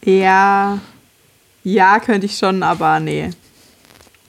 [0.04, 0.80] Ja,
[1.64, 3.30] ja, könnte ich schon, aber nee.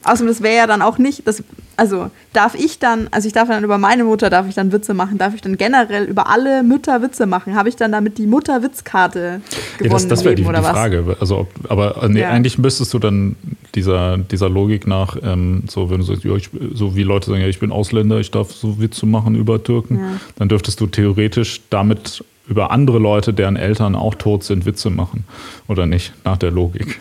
[0.02, 1.42] Außerdem, das wäre ja dann auch nicht, das,
[1.76, 4.94] also darf ich dann, also ich darf dann über meine Mutter, darf ich dann Witze
[4.94, 7.54] machen, darf ich dann generell über alle Mütter Witze machen?
[7.54, 9.40] Habe ich dann damit die Mutterwitzkarte
[9.78, 11.16] gewonnen ja, das, das wäre die, die Frage.
[11.20, 12.30] Also, ob, aber nee, ja.
[12.30, 13.37] eigentlich müsstest du dann
[13.74, 17.40] dieser, dieser Logik nach, ähm, so wenn du sagst, ja, ich, so wie Leute sagen,
[17.40, 20.20] ja, ich bin Ausländer, ich darf so Witze machen über Türken, ja.
[20.37, 25.24] dann dürftest du theoretisch damit über andere Leute, deren Eltern auch tot sind, Witze machen.
[25.66, 27.00] Oder nicht, nach der Logik.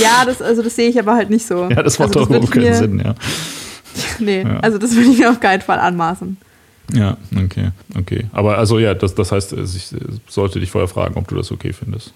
[0.00, 1.68] Ja, das, also das sehe ich aber halt nicht so.
[1.70, 3.14] Ja, das macht also, doch überhaupt keinen Sinn, ja.
[4.18, 4.60] nee, ja.
[4.60, 6.36] also das würde ich mir auf keinen Fall anmaßen.
[6.92, 8.26] Ja, okay, okay.
[8.32, 9.94] Aber also ja, das, das heißt, ich
[10.28, 12.12] sollte dich vorher fragen, ob du das okay findest.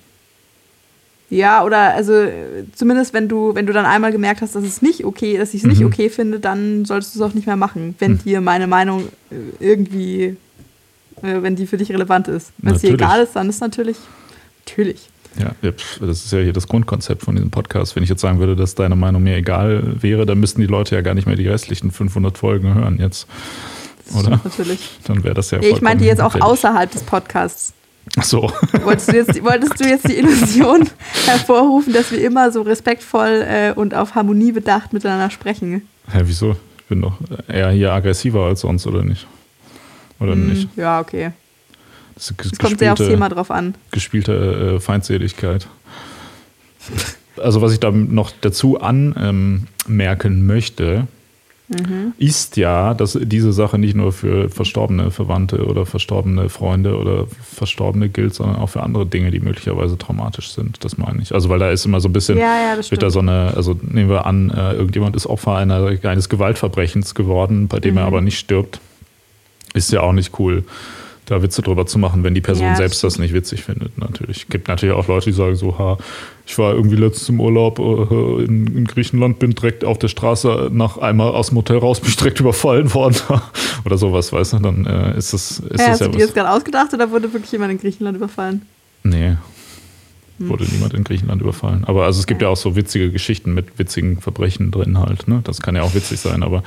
[1.31, 2.27] Ja, oder also
[2.75, 5.61] zumindest wenn du, wenn du dann einmal gemerkt hast, dass es nicht okay, dass ich
[5.61, 5.71] es mhm.
[5.71, 8.19] nicht okay finde, dann solltest du es auch nicht mehr machen, wenn mhm.
[8.19, 10.37] dir meine Meinung äh, irgendwie,
[11.23, 12.53] äh, wenn die für dich relevant ist.
[12.59, 13.99] Wenn es dir egal ist, dann ist natürlich,
[14.65, 15.11] natürlich.
[15.39, 17.95] Ja, das ist ja hier das Grundkonzept von diesem Podcast.
[17.97, 20.95] Wenn ich jetzt sagen würde, dass deine Meinung mir egal wäre, dann müssten die Leute
[20.95, 23.27] ja gar nicht mehr die restlichen 500 Folgen hören jetzt.
[24.19, 24.41] Oder?
[24.43, 24.99] Natürlich.
[25.05, 25.61] Dann wäre das ja.
[25.61, 27.75] Ich meinte jetzt auch außerhalb des Podcasts.
[28.17, 28.51] Ach so.
[28.83, 30.89] Wolltest du jetzt, wolltest du jetzt die Illusion
[31.27, 35.83] hervorrufen, dass wir immer so respektvoll äh, und auf Harmonie bedacht miteinander sprechen?
[36.11, 36.57] Hä, wieso?
[36.79, 39.27] Ich bin doch eher hier aggressiver als sonst, oder nicht?
[40.21, 40.69] Oder mm, nicht?
[40.77, 41.33] Ja, okay.
[42.19, 43.75] Das, das kommt sehr aufs Thema drauf an.
[43.93, 45.69] Gespielte äh, Feindseligkeit.
[47.37, 51.07] Also was ich da noch dazu anmerken ähm, möchte,
[51.69, 52.13] mhm.
[52.19, 58.09] ist ja, dass diese Sache nicht nur für verstorbene Verwandte oder verstorbene Freunde oder Verstorbene
[58.09, 60.85] gilt, sondern auch für andere Dinge, die möglicherweise traumatisch sind.
[60.85, 61.33] Das meine ich.
[61.33, 63.79] Also weil da ist immer so ein bisschen, ja, ja, wird da so eine, also
[63.81, 67.99] nehmen wir an, äh, irgendjemand ist Opfer einer, eines Gewaltverbrechens geworden, bei dem mhm.
[67.99, 68.81] er aber nicht stirbt.
[69.75, 70.65] Ist ja auch nicht cool
[71.29, 73.99] da Witze drüber zu machen, wenn die Person ja, selbst das nicht witzig findet.
[73.99, 74.39] Natürlich.
[74.45, 75.99] Es gibt natürlich auch Leute, die sagen so, ha,
[76.47, 80.71] ich war irgendwie letztens im Urlaub äh, in, in, Griechenland, bin direkt auf der Straße
[80.73, 83.17] nach einmal aus dem Hotel raus, bin direkt überfallen worden
[83.85, 86.27] oder sowas, weißt du, dann äh, ist das, ist ja, das hast ja du dir
[86.27, 88.63] das gerade ausgedacht oder wurde wirklich jemand in Griechenland überfallen?
[89.03, 89.37] Nee,
[90.39, 90.49] hm.
[90.49, 91.85] wurde niemand in Griechenland überfallen.
[91.85, 95.29] Aber also es gibt ja auch so witzige Geschichten mit witzigen Verbrechen drin halt.
[95.29, 95.41] Ne?
[95.45, 96.63] Das kann ja auch witzig sein, aber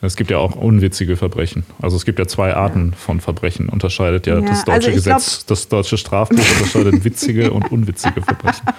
[0.00, 1.64] es gibt ja auch unwitzige Verbrechen.
[1.80, 3.68] Also es gibt ja zwei Arten von Verbrechen.
[3.68, 8.22] Unterscheidet ja, ja das deutsche also Gesetz, glaub, das deutsche Strafbuch unterscheidet witzige und unwitzige
[8.22, 8.66] Verbrechen.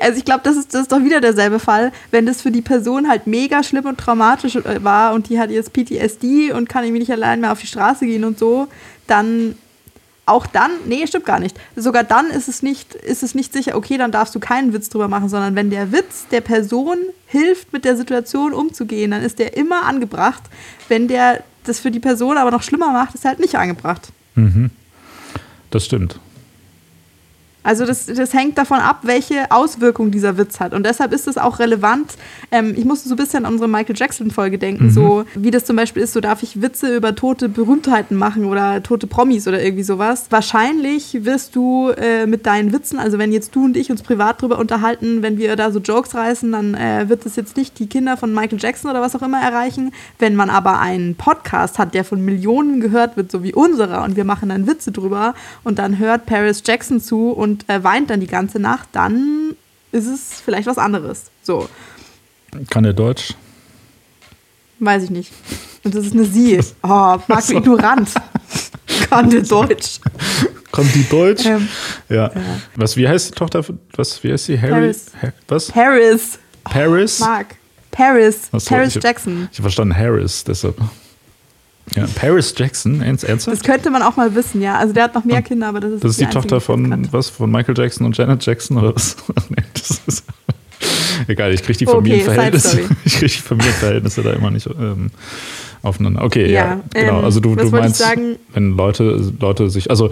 [0.00, 2.60] Also ich glaube, das ist, das ist doch wieder derselbe Fall, wenn das für die
[2.60, 6.84] Person halt mega schlimm und traumatisch äh, war und die hat jetzt PTSD und kann
[6.84, 8.66] irgendwie nicht allein mehr auf die Straße gehen und so,
[9.06, 9.54] dann
[10.26, 11.58] auch dann, nee, stimmt gar nicht.
[11.76, 14.88] Sogar dann ist es nicht, ist es nicht sicher, okay, dann darfst du keinen Witz
[14.88, 19.38] drüber machen, sondern wenn der Witz der Person hilft, mit der Situation umzugehen, dann ist
[19.38, 20.42] der immer angebracht.
[20.88, 24.08] Wenn der das für die Person aber noch schlimmer macht, ist er halt nicht angebracht.
[24.34, 24.70] Mhm.
[25.70, 26.18] Das stimmt.
[27.64, 30.74] Also das, das hängt davon ab, welche Auswirkung dieser Witz hat.
[30.74, 32.12] Und deshalb ist es auch relevant.
[32.52, 34.90] Ähm, ich musste so ein bisschen an unsere Michael Jackson-Folge denken, mhm.
[34.90, 38.82] so wie das zum Beispiel ist, so darf ich Witze über tote Berühmtheiten machen oder
[38.82, 40.26] tote Promis oder irgendwie sowas.
[40.28, 44.42] Wahrscheinlich wirst du äh, mit deinen Witzen, also wenn jetzt du und ich uns privat
[44.42, 47.86] drüber unterhalten, wenn wir da so Jokes reißen, dann äh, wird das jetzt nicht die
[47.86, 49.92] Kinder von Michael Jackson oder was auch immer erreichen.
[50.18, 54.16] Wenn man aber einen Podcast hat, der von Millionen gehört wird, so wie unserer, und
[54.16, 58.10] wir machen dann Witze drüber und dann hört Paris Jackson zu und und äh, weint
[58.10, 59.54] dann die ganze Nacht, dann
[59.92, 61.30] ist es vielleicht was anderes.
[61.42, 61.68] So.
[62.68, 63.34] Kann er Deutsch?
[64.80, 65.32] Weiß ich nicht.
[65.84, 66.58] Und das ist eine Sie.
[66.82, 68.10] Oh, Marc, wie ignorant.
[69.08, 70.00] Kann der Deutsch.
[70.72, 71.46] Kann die Deutsch?
[71.46, 71.68] Ähm,
[72.08, 72.32] ja.
[72.34, 72.42] ja.
[72.74, 73.64] Was, wie heißt die Tochter?
[73.94, 74.60] Was, wie heißt sie?
[74.60, 74.72] Harry?
[74.72, 75.06] Paris.
[75.22, 75.68] Ha was?
[75.68, 76.38] Paris.
[76.64, 77.20] Paris?
[77.20, 77.54] Oh, Mark.
[77.92, 78.48] Paris.
[78.50, 79.48] So, Paris ich, Jackson.
[79.52, 80.76] Ich habe verstanden Harris, deshalb.
[81.94, 83.46] Ja, Paris Jackson, ernsthaft?
[83.46, 84.78] Das könnte man auch mal wissen, ja.
[84.78, 87.08] Also der hat noch mehr Kinder, aber das ist Das ist die, die Tochter von
[87.12, 87.28] was?
[87.28, 89.16] Von Michael Jackson und Janet Jackson oder was?
[89.50, 90.24] nee, das ist
[91.28, 92.84] egal, ich kriege die Familienverhältnisse.
[92.84, 95.10] Okay, ich kriege die Familienverhältnisse da immer nicht ähm,
[95.82, 96.24] aufeinander.
[96.24, 97.18] Okay, ja, ja genau.
[97.18, 98.02] Ähm, also du, du meinst,
[98.52, 100.10] wenn Leute, Leute sich, also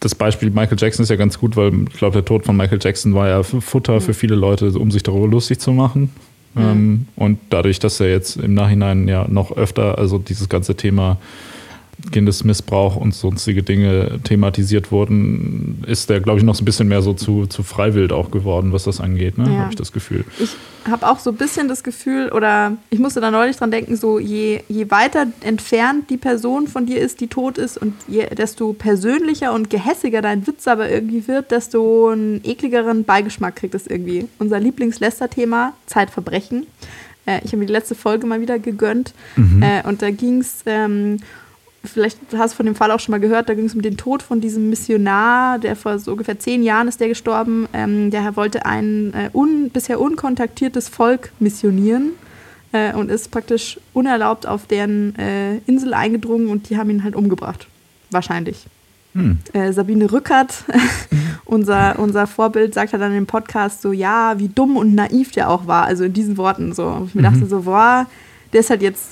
[0.00, 2.78] das Beispiel Michael Jackson ist ja ganz gut, weil ich glaube, der Tod von Michael
[2.80, 6.10] Jackson war ja Futter für viele Leute, um sich darüber lustig zu machen.
[6.54, 7.06] Mhm.
[7.16, 11.18] Und dadurch, dass er jetzt im Nachhinein ja noch öfter, also dieses ganze Thema
[12.12, 17.02] Kindesmissbrauch und sonstige Dinge thematisiert wurden, ist der, glaube ich, noch so ein bisschen mehr
[17.02, 19.44] so zu, zu freiwillig auch geworden, was das angeht, ne?
[19.50, 19.58] Ja.
[19.60, 20.24] habe ich das Gefühl.
[20.38, 20.56] Ich
[20.88, 24.18] habe auch so ein bisschen das Gefühl, oder ich musste da neulich dran denken, so
[24.18, 28.72] je, je weiter entfernt die Person von dir ist, die tot ist, und je, desto
[28.72, 34.26] persönlicher und gehässiger dein Witz aber irgendwie wird, desto einen ekligeren Beigeschmack kriegt es irgendwie.
[34.38, 36.66] Unser Lieblings-Lester-Thema, Zeitverbrechen.
[37.26, 39.12] Äh, ich habe mir die letzte Folge mal wieder gegönnt.
[39.36, 39.62] Mhm.
[39.62, 41.18] Äh, und da ging es ähm,
[41.84, 43.96] vielleicht hast du von dem Fall auch schon mal gehört, da ging es um den
[43.96, 47.68] Tod von diesem Missionar, der vor so ungefähr zehn Jahren ist der gestorben.
[47.72, 52.10] Ähm, der wollte ein äh, un, bisher unkontaktiertes Volk missionieren
[52.72, 57.16] äh, und ist praktisch unerlaubt auf deren äh, Insel eingedrungen und die haben ihn halt
[57.16, 57.66] umgebracht.
[58.10, 58.66] Wahrscheinlich.
[59.14, 59.38] Hm.
[59.52, 60.64] Äh, Sabine Rückert,
[61.44, 65.50] unser, unser Vorbild, sagt halt dann im Podcast so, ja, wie dumm und naiv der
[65.50, 66.86] auch war, also in diesen Worten so.
[66.86, 67.34] Und ich mir Mhm.
[67.34, 68.06] dachte so, boah,
[68.52, 69.08] der ist halt jetzt,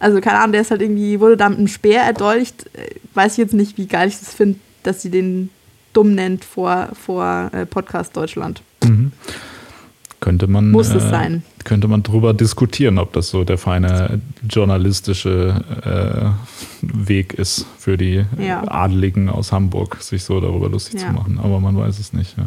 [0.00, 2.66] also keine Ahnung, der ist halt irgendwie, wurde da mit einem Speer erdolcht.
[2.74, 5.50] Äh, Weiß ich jetzt nicht, wie geil ich das finde, dass sie den
[5.92, 8.62] dumm nennt vor, vor äh, Podcast Deutschland.
[8.84, 9.12] Mhm.
[10.20, 11.42] Könnte man, Muss es äh, sein.
[11.64, 16.30] könnte man drüber diskutieren, ob das so der feine journalistische äh,
[16.82, 18.62] Weg ist für die Ja.
[18.70, 21.06] Adeligen aus Hamburg, sich so darüber lustig Ja.
[21.08, 21.40] zu machen.
[21.42, 22.36] Aber man weiß es nicht.
[22.36, 22.44] Ja,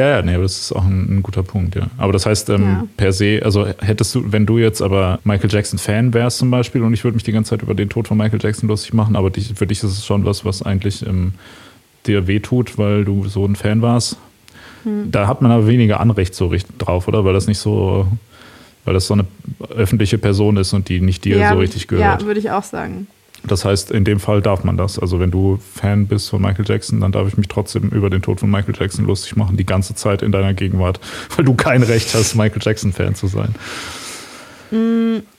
[0.00, 1.88] ja, ja nee, aber das ist auch ein, ein guter Punkt, ja.
[1.98, 6.14] Aber das heißt, ähm, per se, also hättest du, wenn du jetzt aber Michael Jackson-Fan
[6.14, 8.40] wärst zum Beispiel und ich würde mich die ganze Zeit über den Tod von Michael
[8.40, 11.32] Jackson lustig machen, aber dich, für dich ist es schon was, was eigentlich ähm,
[12.06, 14.16] dir wehtut, weil du so ein Fan warst.
[14.86, 15.10] Hm.
[15.10, 17.24] Da hat man aber weniger Anrecht so richtig drauf, oder?
[17.24, 18.06] Weil das nicht so,
[18.84, 19.26] weil das so eine
[19.76, 22.22] öffentliche Person ist und die nicht dir ja, so richtig gehört.
[22.22, 23.08] Ja, würde ich auch sagen.
[23.46, 24.98] Das heißt, in dem Fall darf man das.
[24.98, 28.22] Also wenn du Fan bist von Michael Jackson, dann darf ich mich trotzdem über den
[28.22, 31.00] Tod von Michael Jackson lustig machen, die ganze Zeit in deiner Gegenwart,
[31.36, 33.54] weil du kein Recht hast, Michael Jackson-Fan zu sein.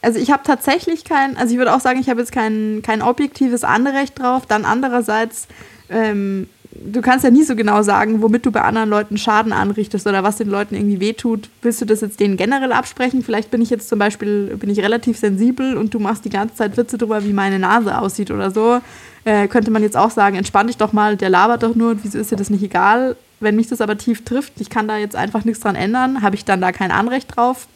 [0.01, 3.01] Also ich habe tatsächlich kein, also ich würde auch sagen, ich habe jetzt kein, kein
[3.01, 4.45] objektives Anrecht drauf.
[4.47, 5.47] Dann andererseits,
[5.89, 6.47] ähm,
[6.85, 10.23] du kannst ja nie so genau sagen, womit du bei anderen Leuten Schaden anrichtest oder
[10.23, 11.49] was den Leuten irgendwie wehtut.
[11.61, 13.23] Willst du das jetzt denen generell absprechen?
[13.23, 16.55] Vielleicht bin ich jetzt zum Beispiel, bin ich relativ sensibel und du machst die ganze
[16.55, 18.81] Zeit Witze drüber, wie meine Nase aussieht oder so.
[19.25, 22.03] Äh, könnte man jetzt auch sagen, entspann dich doch mal, der labert doch nur und
[22.03, 23.15] wieso ist dir das nicht egal?
[23.39, 26.35] Wenn mich das aber tief trifft, ich kann da jetzt einfach nichts dran ändern, habe
[26.35, 27.67] ich dann da kein Anrecht drauf?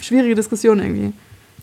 [0.00, 1.12] Schwierige Diskussion irgendwie.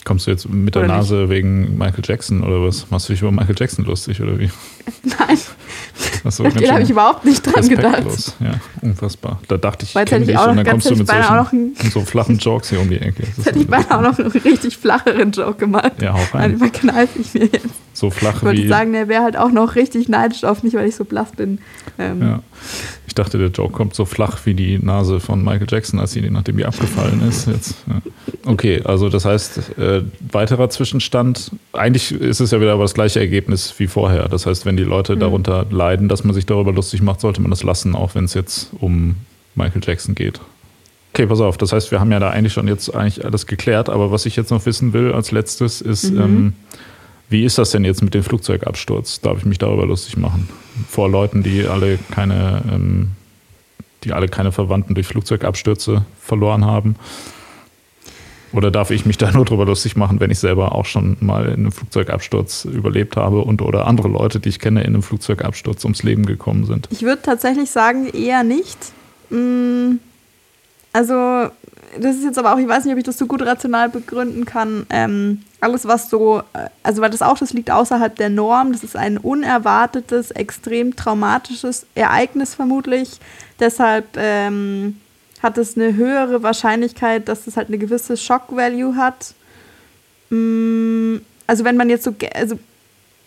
[0.06, 0.98] Kommst du jetzt mit der Oder nicht?
[1.12, 2.90] Nase wegen Michael Jackson oder was?
[2.92, 4.50] Machst du dich über Michael Jackson lustig oder wie?
[5.04, 5.38] Nein,
[6.24, 8.06] auf den habe ich überhaupt nicht dran gedacht.
[8.06, 8.36] respektlos.
[8.40, 8.52] Ja,
[8.84, 9.42] unfassbar.
[9.48, 11.28] Da dachte ich, ich Weil ich dich auch und noch dann kommst du mit auch
[11.50, 13.24] solchen, mit so flachen Jokes hier um die Ecke.
[13.36, 15.94] Das hätte ich beinahe auch noch einen richtig flacheren Joke gemacht.
[16.00, 16.54] Ja, hau Dann rein.
[16.54, 17.66] überkneife ich mir jetzt.
[17.94, 18.68] So flach Ich wie.
[18.68, 21.58] sagen, der wäre halt auch noch richtig neidisch auf mich, weil ich so blass bin.
[21.98, 22.40] Ähm, Ja.
[23.16, 26.20] Ich dachte, der Joke kommt so flach wie die Nase von Michael Jackson, als sie,
[26.30, 27.48] nachdem die abgefallen ist.
[27.48, 28.02] Jetzt, ja.
[28.46, 30.02] Okay, also das heißt, äh,
[30.34, 31.52] weiterer Zwischenstand.
[31.72, 34.28] Eigentlich ist es ja wieder aber das gleiche Ergebnis wie vorher.
[34.28, 37.52] Das heißt, wenn die Leute darunter leiden, dass man sich darüber lustig macht, sollte man
[37.52, 39.16] das lassen, auch wenn es jetzt um
[39.56, 40.42] Michael Jackson geht.
[41.14, 41.56] Okay, pass auf.
[41.56, 43.88] Das heißt, wir haben ja da eigentlich schon jetzt eigentlich alles geklärt.
[43.88, 46.52] Aber was ich jetzt noch wissen will als letztes ist, ähm,
[47.30, 49.22] wie ist das denn jetzt mit dem Flugzeugabsturz?
[49.22, 50.48] Darf ich mich darüber lustig machen?
[50.90, 53.12] Vor Leuten, die alle keine, ähm,
[54.04, 56.96] die alle keine Verwandten durch Flugzeugabstürze verloren haben?
[58.52, 61.46] Oder darf ich mich da nur drüber lustig machen, wenn ich selber auch schon mal
[61.48, 65.84] in einem Flugzeugabsturz überlebt habe und oder andere Leute, die ich kenne, in einem Flugzeugabsturz
[65.84, 66.88] ums Leben gekommen sind?
[66.92, 68.78] Ich würde tatsächlich sagen, eher nicht.
[69.30, 69.96] Mm,
[70.96, 71.50] Also,
[72.00, 74.46] das ist jetzt aber auch, ich weiß nicht, ob ich das so gut rational begründen
[74.46, 74.86] kann.
[74.90, 78.72] Ähm, alles, was so, äh, also, weil das auch, das liegt außerhalb der Norm.
[78.72, 83.20] Das ist ein unerwartetes, extrem traumatisches Ereignis vermutlich.
[83.60, 85.02] Deshalb ähm,
[85.44, 89.34] hat es eine höhere Wahrscheinlichkeit, dass es halt eine gewisse Shock-Value hat.
[90.30, 92.58] Mm, Also, wenn man jetzt so, also,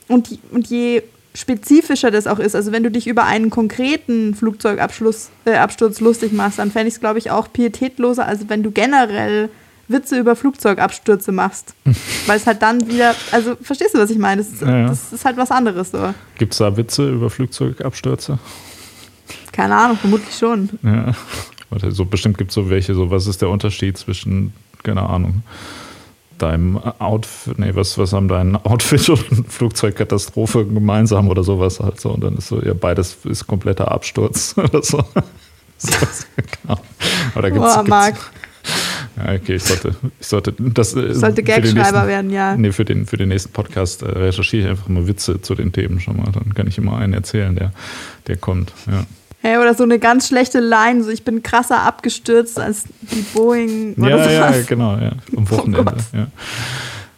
[0.08, 1.02] und, und je
[1.38, 6.58] spezifischer das auch ist, also wenn du dich über einen konkreten Flugzeugabsturz äh, lustig machst,
[6.58, 9.48] dann fände ich es, glaube ich, auch pietätloser, als wenn du generell
[9.86, 11.74] Witze über Flugzeugabstürze machst.
[12.26, 14.42] Weil es halt dann wieder, also verstehst du, was ich meine?
[14.42, 14.88] Das, ist- Ja, ja.
[14.88, 16.12] das ist halt was anderes so.
[16.36, 18.38] Gibt es da Witze über Flugzeugabstürze?
[19.52, 20.68] Keine Ahnung, vermutlich schon.
[20.82, 21.14] Ja.
[21.70, 25.42] Warte, so bestimmt gibt es so welche, so was ist der Unterschied zwischen, keine Ahnung,
[26.38, 32.10] deinem Outfit, nee, was, was haben dein Outfit und Flugzeugkatastrophe gemeinsam oder sowas halt so.
[32.10, 35.04] Und dann ist so, ja, beides ist kompletter Absturz oder so.
[35.78, 35.92] so.
[37.34, 38.16] Aber da gibt's, Boah, Marc,
[39.16, 42.56] ja, okay, ich sollte, ich sollte das äh, sollte Gagschreiber werden, ja.
[42.56, 45.72] Nee, für den, für den nächsten Podcast äh, recherchiere ich einfach mal Witze zu den
[45.72, 46.30] Themen schon mal.
[46.32, 47.72] Dann kann ich immer einen erzählen, der,
[48.26, 48.72] der kommt.
[48.86, 49.04] Ja.
[49.42, 53.94] Ja, oder so eine ganz schlechte Line, so ich bin krasser abgestürzt als die Boeing
[53.96, 54.56] oder ja, sowas.
[54.56, 55.12] ja, genau, ja.
[55.36, 55.84] Am Wochenende.
[55.84, 56.02] Gott.
[56.12, 56.26] ja.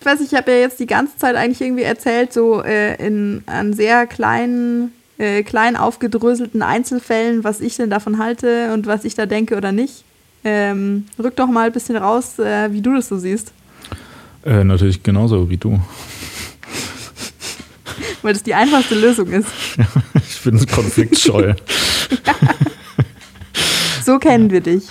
[0.01, 3.43] Ich weiß, ich habe ja jetzt die ganze Zeit eigentlich irgendwie erzählt, so äh, in
[3.47, 9.15] an sehr kleinen, äh, klein aufgedröselten Einzelfällen, was ich denn davon halte und was ich
[9.15, 10.05] da denke oder nicht.
[10.45, 13.53] Ähm, rück doch mal ein bisschen raus, äh, wie du das so siehst,
[14.45, 15.79] Äh, natürlich genauso wie du.
[18.23, 19.49] weil das die einfachste Lösung ist.
[20.31, 21.53] Ich bin konfliktscheu.
[24.03, 24.85] So kennen wir dich.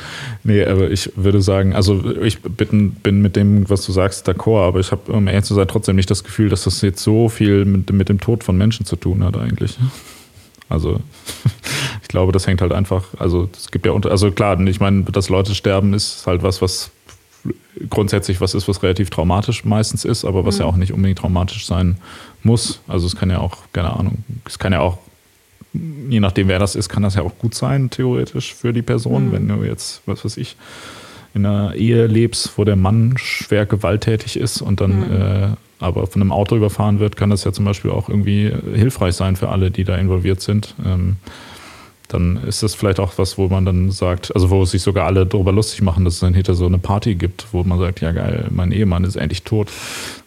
[0.43, 4.67] Nee, aber ich würde sagen, also ich bin, bin mit dem, was du sagst, d'accord,
[4.67, 7.27] aber ich habe, um ehrlich zu sein, trotzdem nicht das Gefühl, dass das jetzt so
[7.27, 9.77] viel mit, mit dem Tod von Menschen zu tun hat eigentlich.
[10.69, 11.01] Also
[12.01, 15.03] ich glaube, das hängt halt einfach, also es gibt ja, unter, also klar, ich meine,
[15.03, 16.91] dass Leute sterben, ist halt was, was
[17.89, 21.65] grundsätzlich was ist, was relativ traumatisch meistens ist, aber was ja auch nicht unbedingt traumatisch
[21.65, 21.97] sein
[22.43, 22.81] muss.
[22.87, 24.97] Also es kann ja auch, keine Ahnung, es kann ja auch,
[25.73, 29.31] je nachdem wer das ist, kann das ja auch gut sein, theoretisch für die Person,
[29.31, 30.55] wenn du jetzt, was weiß ich,
[31.33, 35.47] in einer Ehe lebst, wo der Mann schwer gewalttätig ist und dann äh,
[35.79, 39.35] aber von einem Auto überfahren wird, kann das ja zum Beispiel auch irgendwie hilfreich sein
[39.35, 40.75] für alle, die da involviert sind.
[40.85, 41.15] Ähm,
[42.09, 45.25] dann ist das vielleicht auch was, wo man dann sagt, also wo sich sogar alle
[45.25, 48.11] darüber lustig machen, dass es dann hinter so eine Party gibt, wo man sagt, ja
[48.11, 49.71] geil, mein Ehemann ist endlich tot,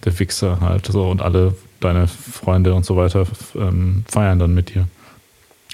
[0.05, 3.27] der Wichser halt so und alle deine Freunde und so weiter
[3.57, 4.87] ähm, feiern dann mit dir.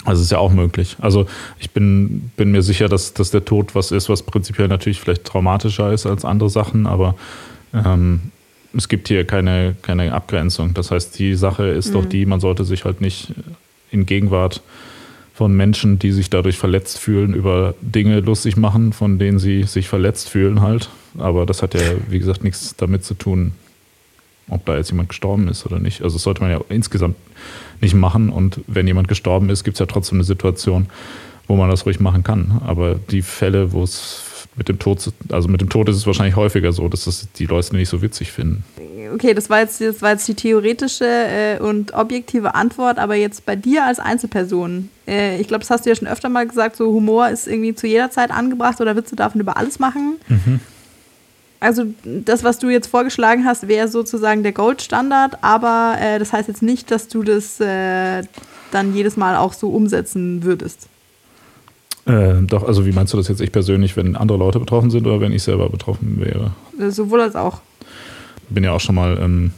[0.09, 0.97] Also ist ja auch möglich.
[1.01, 1.27] Also
[1.59, 5.25] ich bin, bin mir sicher, dass, dass der Tod was ist, was prinzipiell natürlich vielleicht
[5.25, 7.15] traumatischer ist als andere Sachen, aber
[7.75, 8.21] ähm,
[8.75, 10.73] es gibt hier keine, keine Abgrenzung.
[10.73, 13.35] Das heißt, die Sache ist doch die, man sollte sich halt nicht
[13.91, 14.63] in Gegenwart
[15.35, 19.89] von Menschen, die sich dadurch verletzt fühlen, über Dinge lustig machen, von denen sie sich
[19.89, 20.89] verletzt fühlen halt.
[21.19, 23.53] Aber das hat ja, wie gesagt, nichts damit zu tun,
[24.49, 26.03] ob da jetzt jemand gestorben ist oder nicht.
[26.03, 27.17] Also das sollte man ja insgesamt
[27.81, 28.31] nicht machen.
[28.31, 30.87] Und wenn jemand gestorben ist, gibt es ja trotzdem eine Situation,
[31.47, 32.61] wo man das ruhig machen kann.
[32.67, 34.25] Aber die Fälle, wo es
[34.57, 37.47] mit dem Tod, also mit dem Tod ist es wahrscheinlich häufiger so, dass das die
[37.47, 38.65] Leute nicht so witzig finden.
[39.15, 43.47] Okay, das war jetzt, das war jetzt die theoretische äh, und objektive Antwort, aber jetzt
[43.47, 46.77] bei dir als Einzelperson, äh, ich glaube, das hast du ja schon öfter mal gesagt,
[46.77, 50.17] so Humor ist irgendwie zu jeder Zeit angebracht oder Witze darf man über alles machen.
[51.61, 56.49] Also das, was du jetzt vorgeschlagen hast, wäre sozusagen der Goldstandard, aber äh, das heißt
[56.49, 58.23] jetzt nicht, dass du das äh,
[58.71, 60.89] dann jedes Mal auch so umsetzen würdest.
[62.07, 65.07] Äh, doch, also wie meinst du das jetzt ich persönlich, wenn andere Leute betroffen sind
[65.07, 66.53] oder wenn ich selber betroffen wäre?
[66.81, 67.61] Äh, Sowohl als auch.
[68.49, 69.53] Bin ja auch schon mal ähm,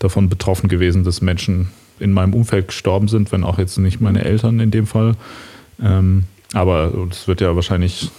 [0.00, 4.24] davon betroffen gewesen, dass Menschen in meinem Umfeld gestorben sind, wenn auch jetzt nicht meine
[4.24, 5.14] Eltern in dem Fall.
[5.80, 8.10] Ähm, aber das wird ja wahrscheinlich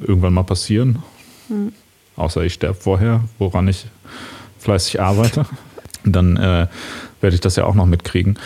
[0.00, 1.02] irgendwann mal passieren.
[2.16, 3.86] Außer ich sterbe vorher, woran ich
[4.58, 5.46] fleißig arbeite.
[6.04, 6.66] Dann äh,
[7.20, 8.38] werde ich das ja auch noch mitkriegen.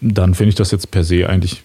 [0.00, 1.62] Dann finde ich das jetzt per se eigentlich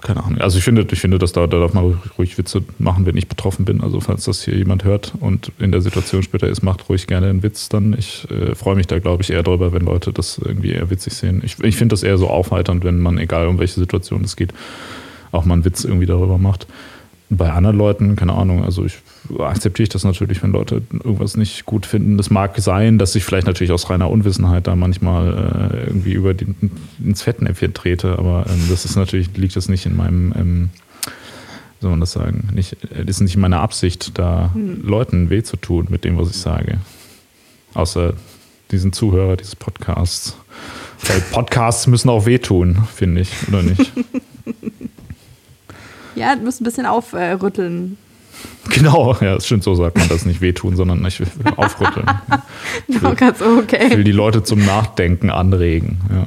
[0.00, 0.40] keine Ahnung.
[0.40, 3.26] Also ich finde, ich finde, dass da, da darf man ruhig, Witze machen, wenn ich
[3.26, 3.80] betroffen bin.
[3.80, 7.28] Also falls das hier jemand hört und in der Situation später ist, macht ruhig gerne
[7.28, 7.96] einen Witz dann.
[7.98, 11.14] Ich äh, freue mich da, glaube ich, eher drüber, wenn Leute das irgendwie eher witzig
[11.14, 11.42] sehen.
[11.44, 14.54] Ich, ich finde das eher so aufheiternd, wenn man, egal um welche Situation es geht,
[15.32, 16.68] auch mal einen Witz irgendwie darüber macht.
[17.30, 18.98] Bei anderen Leuten, keine Ahnung, also ich
[19.38, 22.16] akzeptiere ich das natürlich, wenn Leute irgendwas nicht gut finden.
[22.16, 26.32] Das mag sein, dass ich vielleicht natürlich aus reiner Unwissenheit da manchmal äh, irgendwie über
[26.32, 26.46] die,
[27.04, 30.70] ins Fettnäpfchen trete, aber ähm, das ist natürlich, liegt das nicht in meinem, ähm,
[31.04, 35.56] wie soll man das sagen, nicht, äh, ist nicht meine Absicht, da Leuten weh zu
[35.56, 36.78] tun mit dem, was ich sage.
[37.74, 38.14] Außer
[38.70, 40.36] diesen Zuhörer dieses Podcasts.
[41.06, 43.92] Weil Podcasts müssen auch wehtun, finde ich, oder nicht?
[46.18, 47.96] Ja, du musst ein bisschen aufrütteln.
[48.70, 51.22] Genau, ja, das stimmt, so sagt man das nicht wehtun, sondern nicht
[51.56, 52.06] aufrütteln.
[52.86, 53.90] Genau, ganz Ich okay.
[53.96, 56.00] will die Leute zum Nachdenken anregen.
[56.12, 56.26] Ja.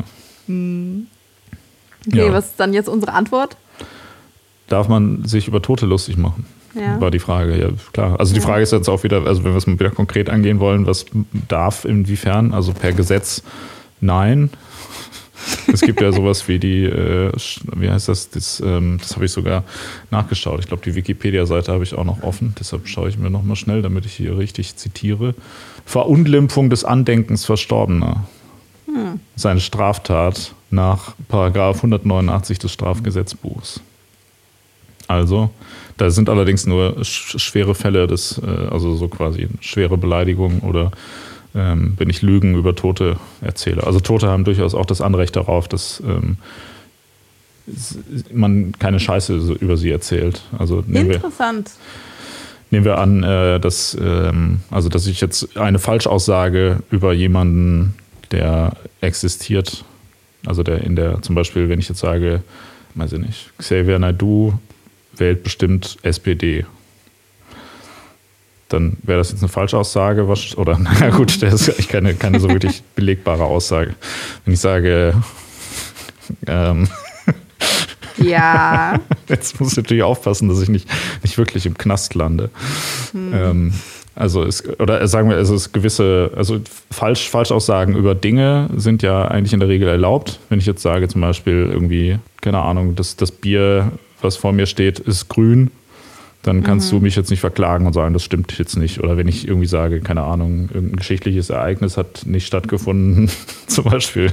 [2.07, 2.33] Okay, Ja.
[2.33, 3.57] was ist dann jetzt unsere Antwort?
[4.67, 6.45] Darf man sich über Tote lustig machen?
[6.73, 6.99] Ja.
[7.01, 8.19] War die Frage, ja klar.
[8.19, 8.45] Also die Ja.
[8.45, 11.05] Frage ist jetzt auch wieder, also wenn wir es mal wieder konkret angehen wollen, was
[11.49, 12.53] darf inwiefern?
[12.53, 13.43] Also per Gesetz
[13.99, 14.49] nein.
[15.71, 17.31] Es gibt ja sowas wie die, äh,
[17.75, 18.29] wie heißt das?
[18.29, 19.63] Das, ähm, das habe ich sogar
[20.09, 20.59] nachgeschaut.
[20.59, 22.55] Ich glaube, die Wikipedia-Seite habe ich auch noch offen.
[22.59, 25.35] Deshalb schaue ich mir nochmal schnell, damit ich hier richtig zitiere.
[25.85, 28.25] Verunglimpfung des Andenkens Verstorbener.
[29.35, 33.81] ist eine Straftat nach Paragraph 189 des Strafgesetzbuchs.
[35.07, 35.49] Also,
[35.97, 40.91] da sind allerdings nur sch schwere Fälle des, äh, also so quasi schwere Beleidigungen oder
[41.55, 43.85] ähm, wenn ich Lügen über Tote erzähle.
[43.85, 46.37] Also Tote haben durchaus auch das Anrecht darauf, dass ähm,
[48.33, 50.41] man keine Scheiße über sie erzählt.
[50.57, 51.71] Also nehmen wir, Interessant.
[52.69, 57.95] nehmen wir an, äh, dass, ähm, also dass ich jetzt eine Falschaussage über jemanden,
[58.31, 59.83] der existiert,
[60.45, 62.43] also der in der, zum Beispiel, wenn ich jetzt sage,
[62.95, 64.53] weiß ich nicht, Xavier Naidu
[65.15, 66.65] wählt bestimmt SPD.
[68.73, 70.25] Dann wäre das jetzt eine Falschaussage,
[70.57, 73.95] oder naja gut, das ist eigentlich keine, keine so wirklich belegbare Aussage.
[74.45, 75.13] Wenn ich sage,
[76.47, 76.87] ähm,
[78.17, 78.99] Ja.
[79.27, 80.87] Jetzt muss ich natürlich aufpassen, dass ich nicht,
[81.23, 82.49] nicht wirklich im Knast lande.
[83.13, 83.73] Ähm,
[84.15, 86.59] also es, oder sagen wir, also es gewisse, also
[86.91, 90.39] falsch, Falschaussagen über Dinge sind ja eigentlich in der Regel erlaubt.
[90.49, 93.91] Wenn ich jetzt sage, zum Beispiel irgendwie, keine Ahnung, das, das Bier,
[94.21, 95.71] was vor mir steht, ist grün,
[96.43, 98.99] dann kannst du mich jetzt nicht verklagen und sagen, das stimmt jetzt nicht.
[98.99, 103.29] Oder wenn ich irgendwie sage, keine Ahnung, irgendein geschichtliches Ereignis hat nicht stattgefunden,
[103.67, 104.31] zum Beispiel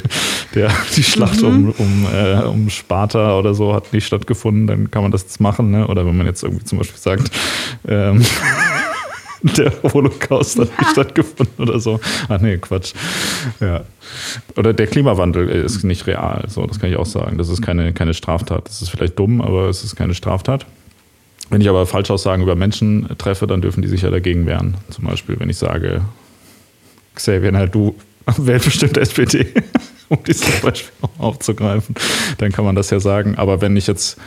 [0.55, 5.03] der, die Schlacht um, um, äh, um Sparta oder so hat nicht stattgefunden, dann kann
[5.03, 5.71] man das jetzt machen.
[5.71, 5.87] Ne?
[5.87, 7.31] Oder wenn man jetzt irgendwie zum Beispiel sagt,
[7.87, 8.25] ähm,
[9.43, 12.01] der Holocaust hat nicht stattgefunden oder so.
[12.29, 12.95] Ach nee, Quatsch.
[13.61, 13.85] Ja.
[14.57, 16.45] Oder der Klimawandel ist nicht real.
[16.49, 17.37] So, das kann ich auch sagen.
[17.37, 18.67] Das ist keine, keine Straftat.
[18.67, 20.67] Das ist vielleicht dumm, aber es ist keine Straftat.
[21.51, 24.75] Wenn ich aber Falschaussagen über Menschen treffe, dann dürfen die sich ja dagegen wehren.
[24.91, 26.03] Zum Beispiel, wenn ich sage,
[27.15, 27.95] Xavier Naidu
[28.37, 29.47] wählt bestimmt SPD,
[30.09, 31.95] um dieses Beispiel aufzugreifen,
[32.39, 33.37] dann kann man das ja sagen.
[33.37, 34.19] Aber wenn ich jetzt,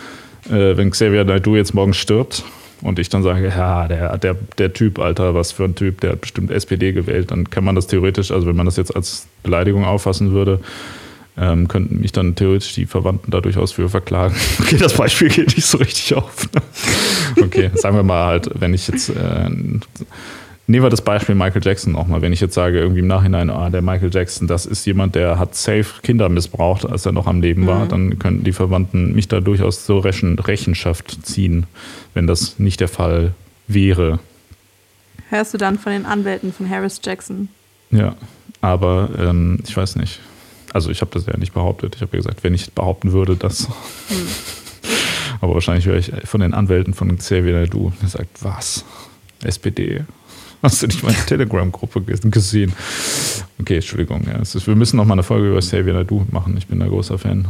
[0.50, 2.44] äh, wenn Xavier Naidu jetzt morgen stirbt
[2.82, 6.14] und ich dann sage, ja, der, der, der Typ, Alter, was für ein Typ, der
[6.14, 9.28] hat bestimmt SPD gewählt, dann kann man das theoretisch, also wenn man das jetzt als
[9.44, 10.60] Beleidigung auffassen würde,
[11.42, 14.36] ähm, könnten mich dann theoretisch die Verwandten da durchaus für verklagen.
[14.62, 16.48] Okay, das Beispiel geht nicht so richtig auf.
[17.42, 21.94] okay, sagen wir mal halt, wenn ich jetzt, äh, nehmen wir das Beispiel Michael Jackson
[21.94, 25.16] nochmal, wenn ich jetzt sage, irgendwie im Nachhinein, ah, der Michael Jackson, das ist jemand,
[25.16, 29.14] der hat safe Kinder missbraucht, als er noch am Leben war, dann könnten die Verwandten
[29.14, 31.66] mich da durchaus zur Rechen Rechenschaft ziehen,
[32.14, 33.34] wenn das nicht der Fall
[33.68, 34.20] wäre.
[35.30, 37.50] Hörst du dann von den Anwälten von Harris Jackson?
[37.90, 38.16] Ja,
[38.62, 40.20] aber ähm, ich weiß nicht.
[40.74, 41.96] Also ich habe das ja nicht behauptet.
[41.96, 43.68] Ich habe ja gesagt, wenn ich behaupten würde, dass.
[45.42, 48.86] Aber wahrscheinlich höre ich von den Anwälten von Xavier Naidu, der sagt, was?
[49.44, 50.04] SPD?
[50.62, 52.74] Hast du nicht meine Telegram-Gruppe gesehen?
[53.60, 54.28] Okay, Entschuldigung.
[54.28, 56.56] Ja, ist, wir müssen noch mal eine Folge über Xavier Naidu machen.
[56.58, 57.48] Ich bin da großer Fan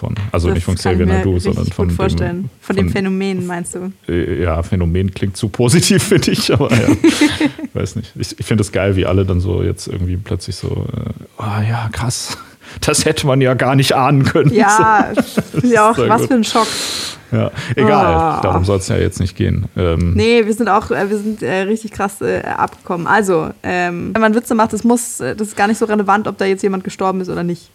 [0.00, 0.14] von.
[0.32, 2.42] Also Das nicht von ich Xavier richtig sondern gut von vorstellen.
[2.44, 3.92] dem, Von dem Phänomen, meinst du?
[4.08, 6.88] äh, ja, Phänomen klingt zu positiv für dich, aber ja,
[7.74, 8.12] weiß nicht.
[8.18, 11.62] Ich, ich finde es geil, wie alle dann so jetzt irgendwie plötzlich so, äh, oh
[11.68, 12.36] ja, krass.
[12.80, 14.52] Das hätte man ja gar nicht ahnen können.
[14.54, 15.12] Ja,
[15.62, 16.28] ja auch, was gut.
[16.28, 16.68] für ein Schock.
[17.32, 17.50] Ja.
[17.76, 18.40] Egal, Ah.
[18.42, 19.66] darum soll es ja jetzt nicht gehen.
[19.76, 23.06] Ähm, Nee, wir sind auch, äh, wir sind äh, richtig krass äh, abgekommen.
[23.06, 26.26] Also, ähm, wenn man Witze macht, das muss, äh, das ist gar nicht so relevant,
[26.28, 27.70] ob da jetzt jemand gestorben ist oder nicht.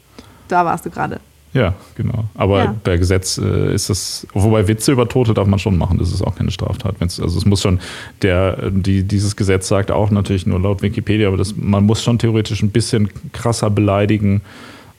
[0.48, 1.20] Da warst du gerade.
[1.56, 2.26] Ja, genau.
[2.36, 2.76] Aber Ja.
[2.84, 6.22] per Gesetz äh, ist das, wobei Witze über Tote darf man schon machen, das ist
[6.22, 6.96] auch keine Straftat.
[7.00, 7.80] Wenn's, also es muss schon,
[8.22, 12.20] der, die, dieses Gesetz sagt auch natürlich nur laut Wikipedia, aber das, man muss schon
[12.20, 14.42] theoretisch ein bisschen krasser beleidigen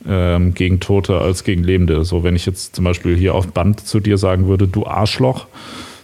[0.09, 2.02] ähm, gegen Tote als gegen Lebende.
[2.07, 5.48] So, wenn ich jetzt zum Beispiel hier auf Band zu dir sagen würde, du Arschloch,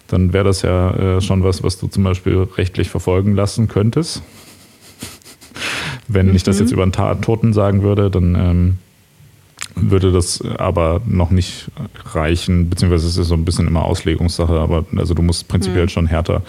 [0.09, 4.23] dann wäre das ja äh, schon was, was du zum Beispiel rechtlich verfolgen lassen könntest.
[6.09, 8.79] Wenn ich das jetzt über einen Ta- Toten sagen würde, dann ähm,
[9.77, 11.71] würde das aber noch nicht
[12.13, 16.07] reichen, beziehungsweise es ist so ein bisschen immer Auslegungssache, aber also du musst prinzipiell schon
[16.07, 16.43] härter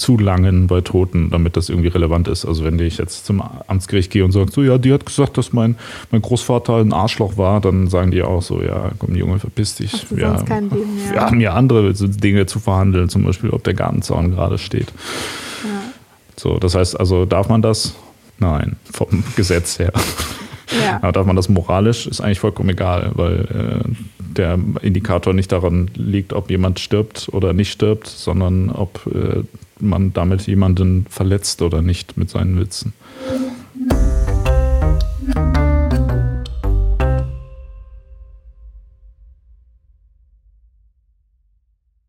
[0.00, 2.44] zulangen bei Toten, damit das irgendwie relevant ist.
[2.44, 5.52] Also wenn ich jetzt zum Amtsgericht gehe und sage, so ja, die hat gesagt, dass
[5.52, 5.76] mein,
[6.10, 9.92] mein Großvater ein Arschloch war, dann sagen die auch so, ja, komm Junge, verpiss dich.
[9.92, 11.14] Hast wir, kein Leben, ja.
[11.14, 14.88] wir haben ja andere Dinge zu verhandeln, zum Beispiel, ob der Gartenzaun gerade steht.
[15.64, 15.82] Ja.
[16.36, 17.94] So, das heißt also, darf man das?
[18.38, 19.92] Nein, vom Gesetz her.
[20.84, 20.98] Ja.
[21.02, 25.90] Aber darf man das moralisch, ist eigentlich vollkommen egal, weil äh, der Indikator nicht daran
[25.94, 29.42] liegt, ob jemand stirbt oder nicht stirbt, sondern ob äh,
[29.80, 32.92] man damit jemanden verletzt oder nicht mit seinen Witzen.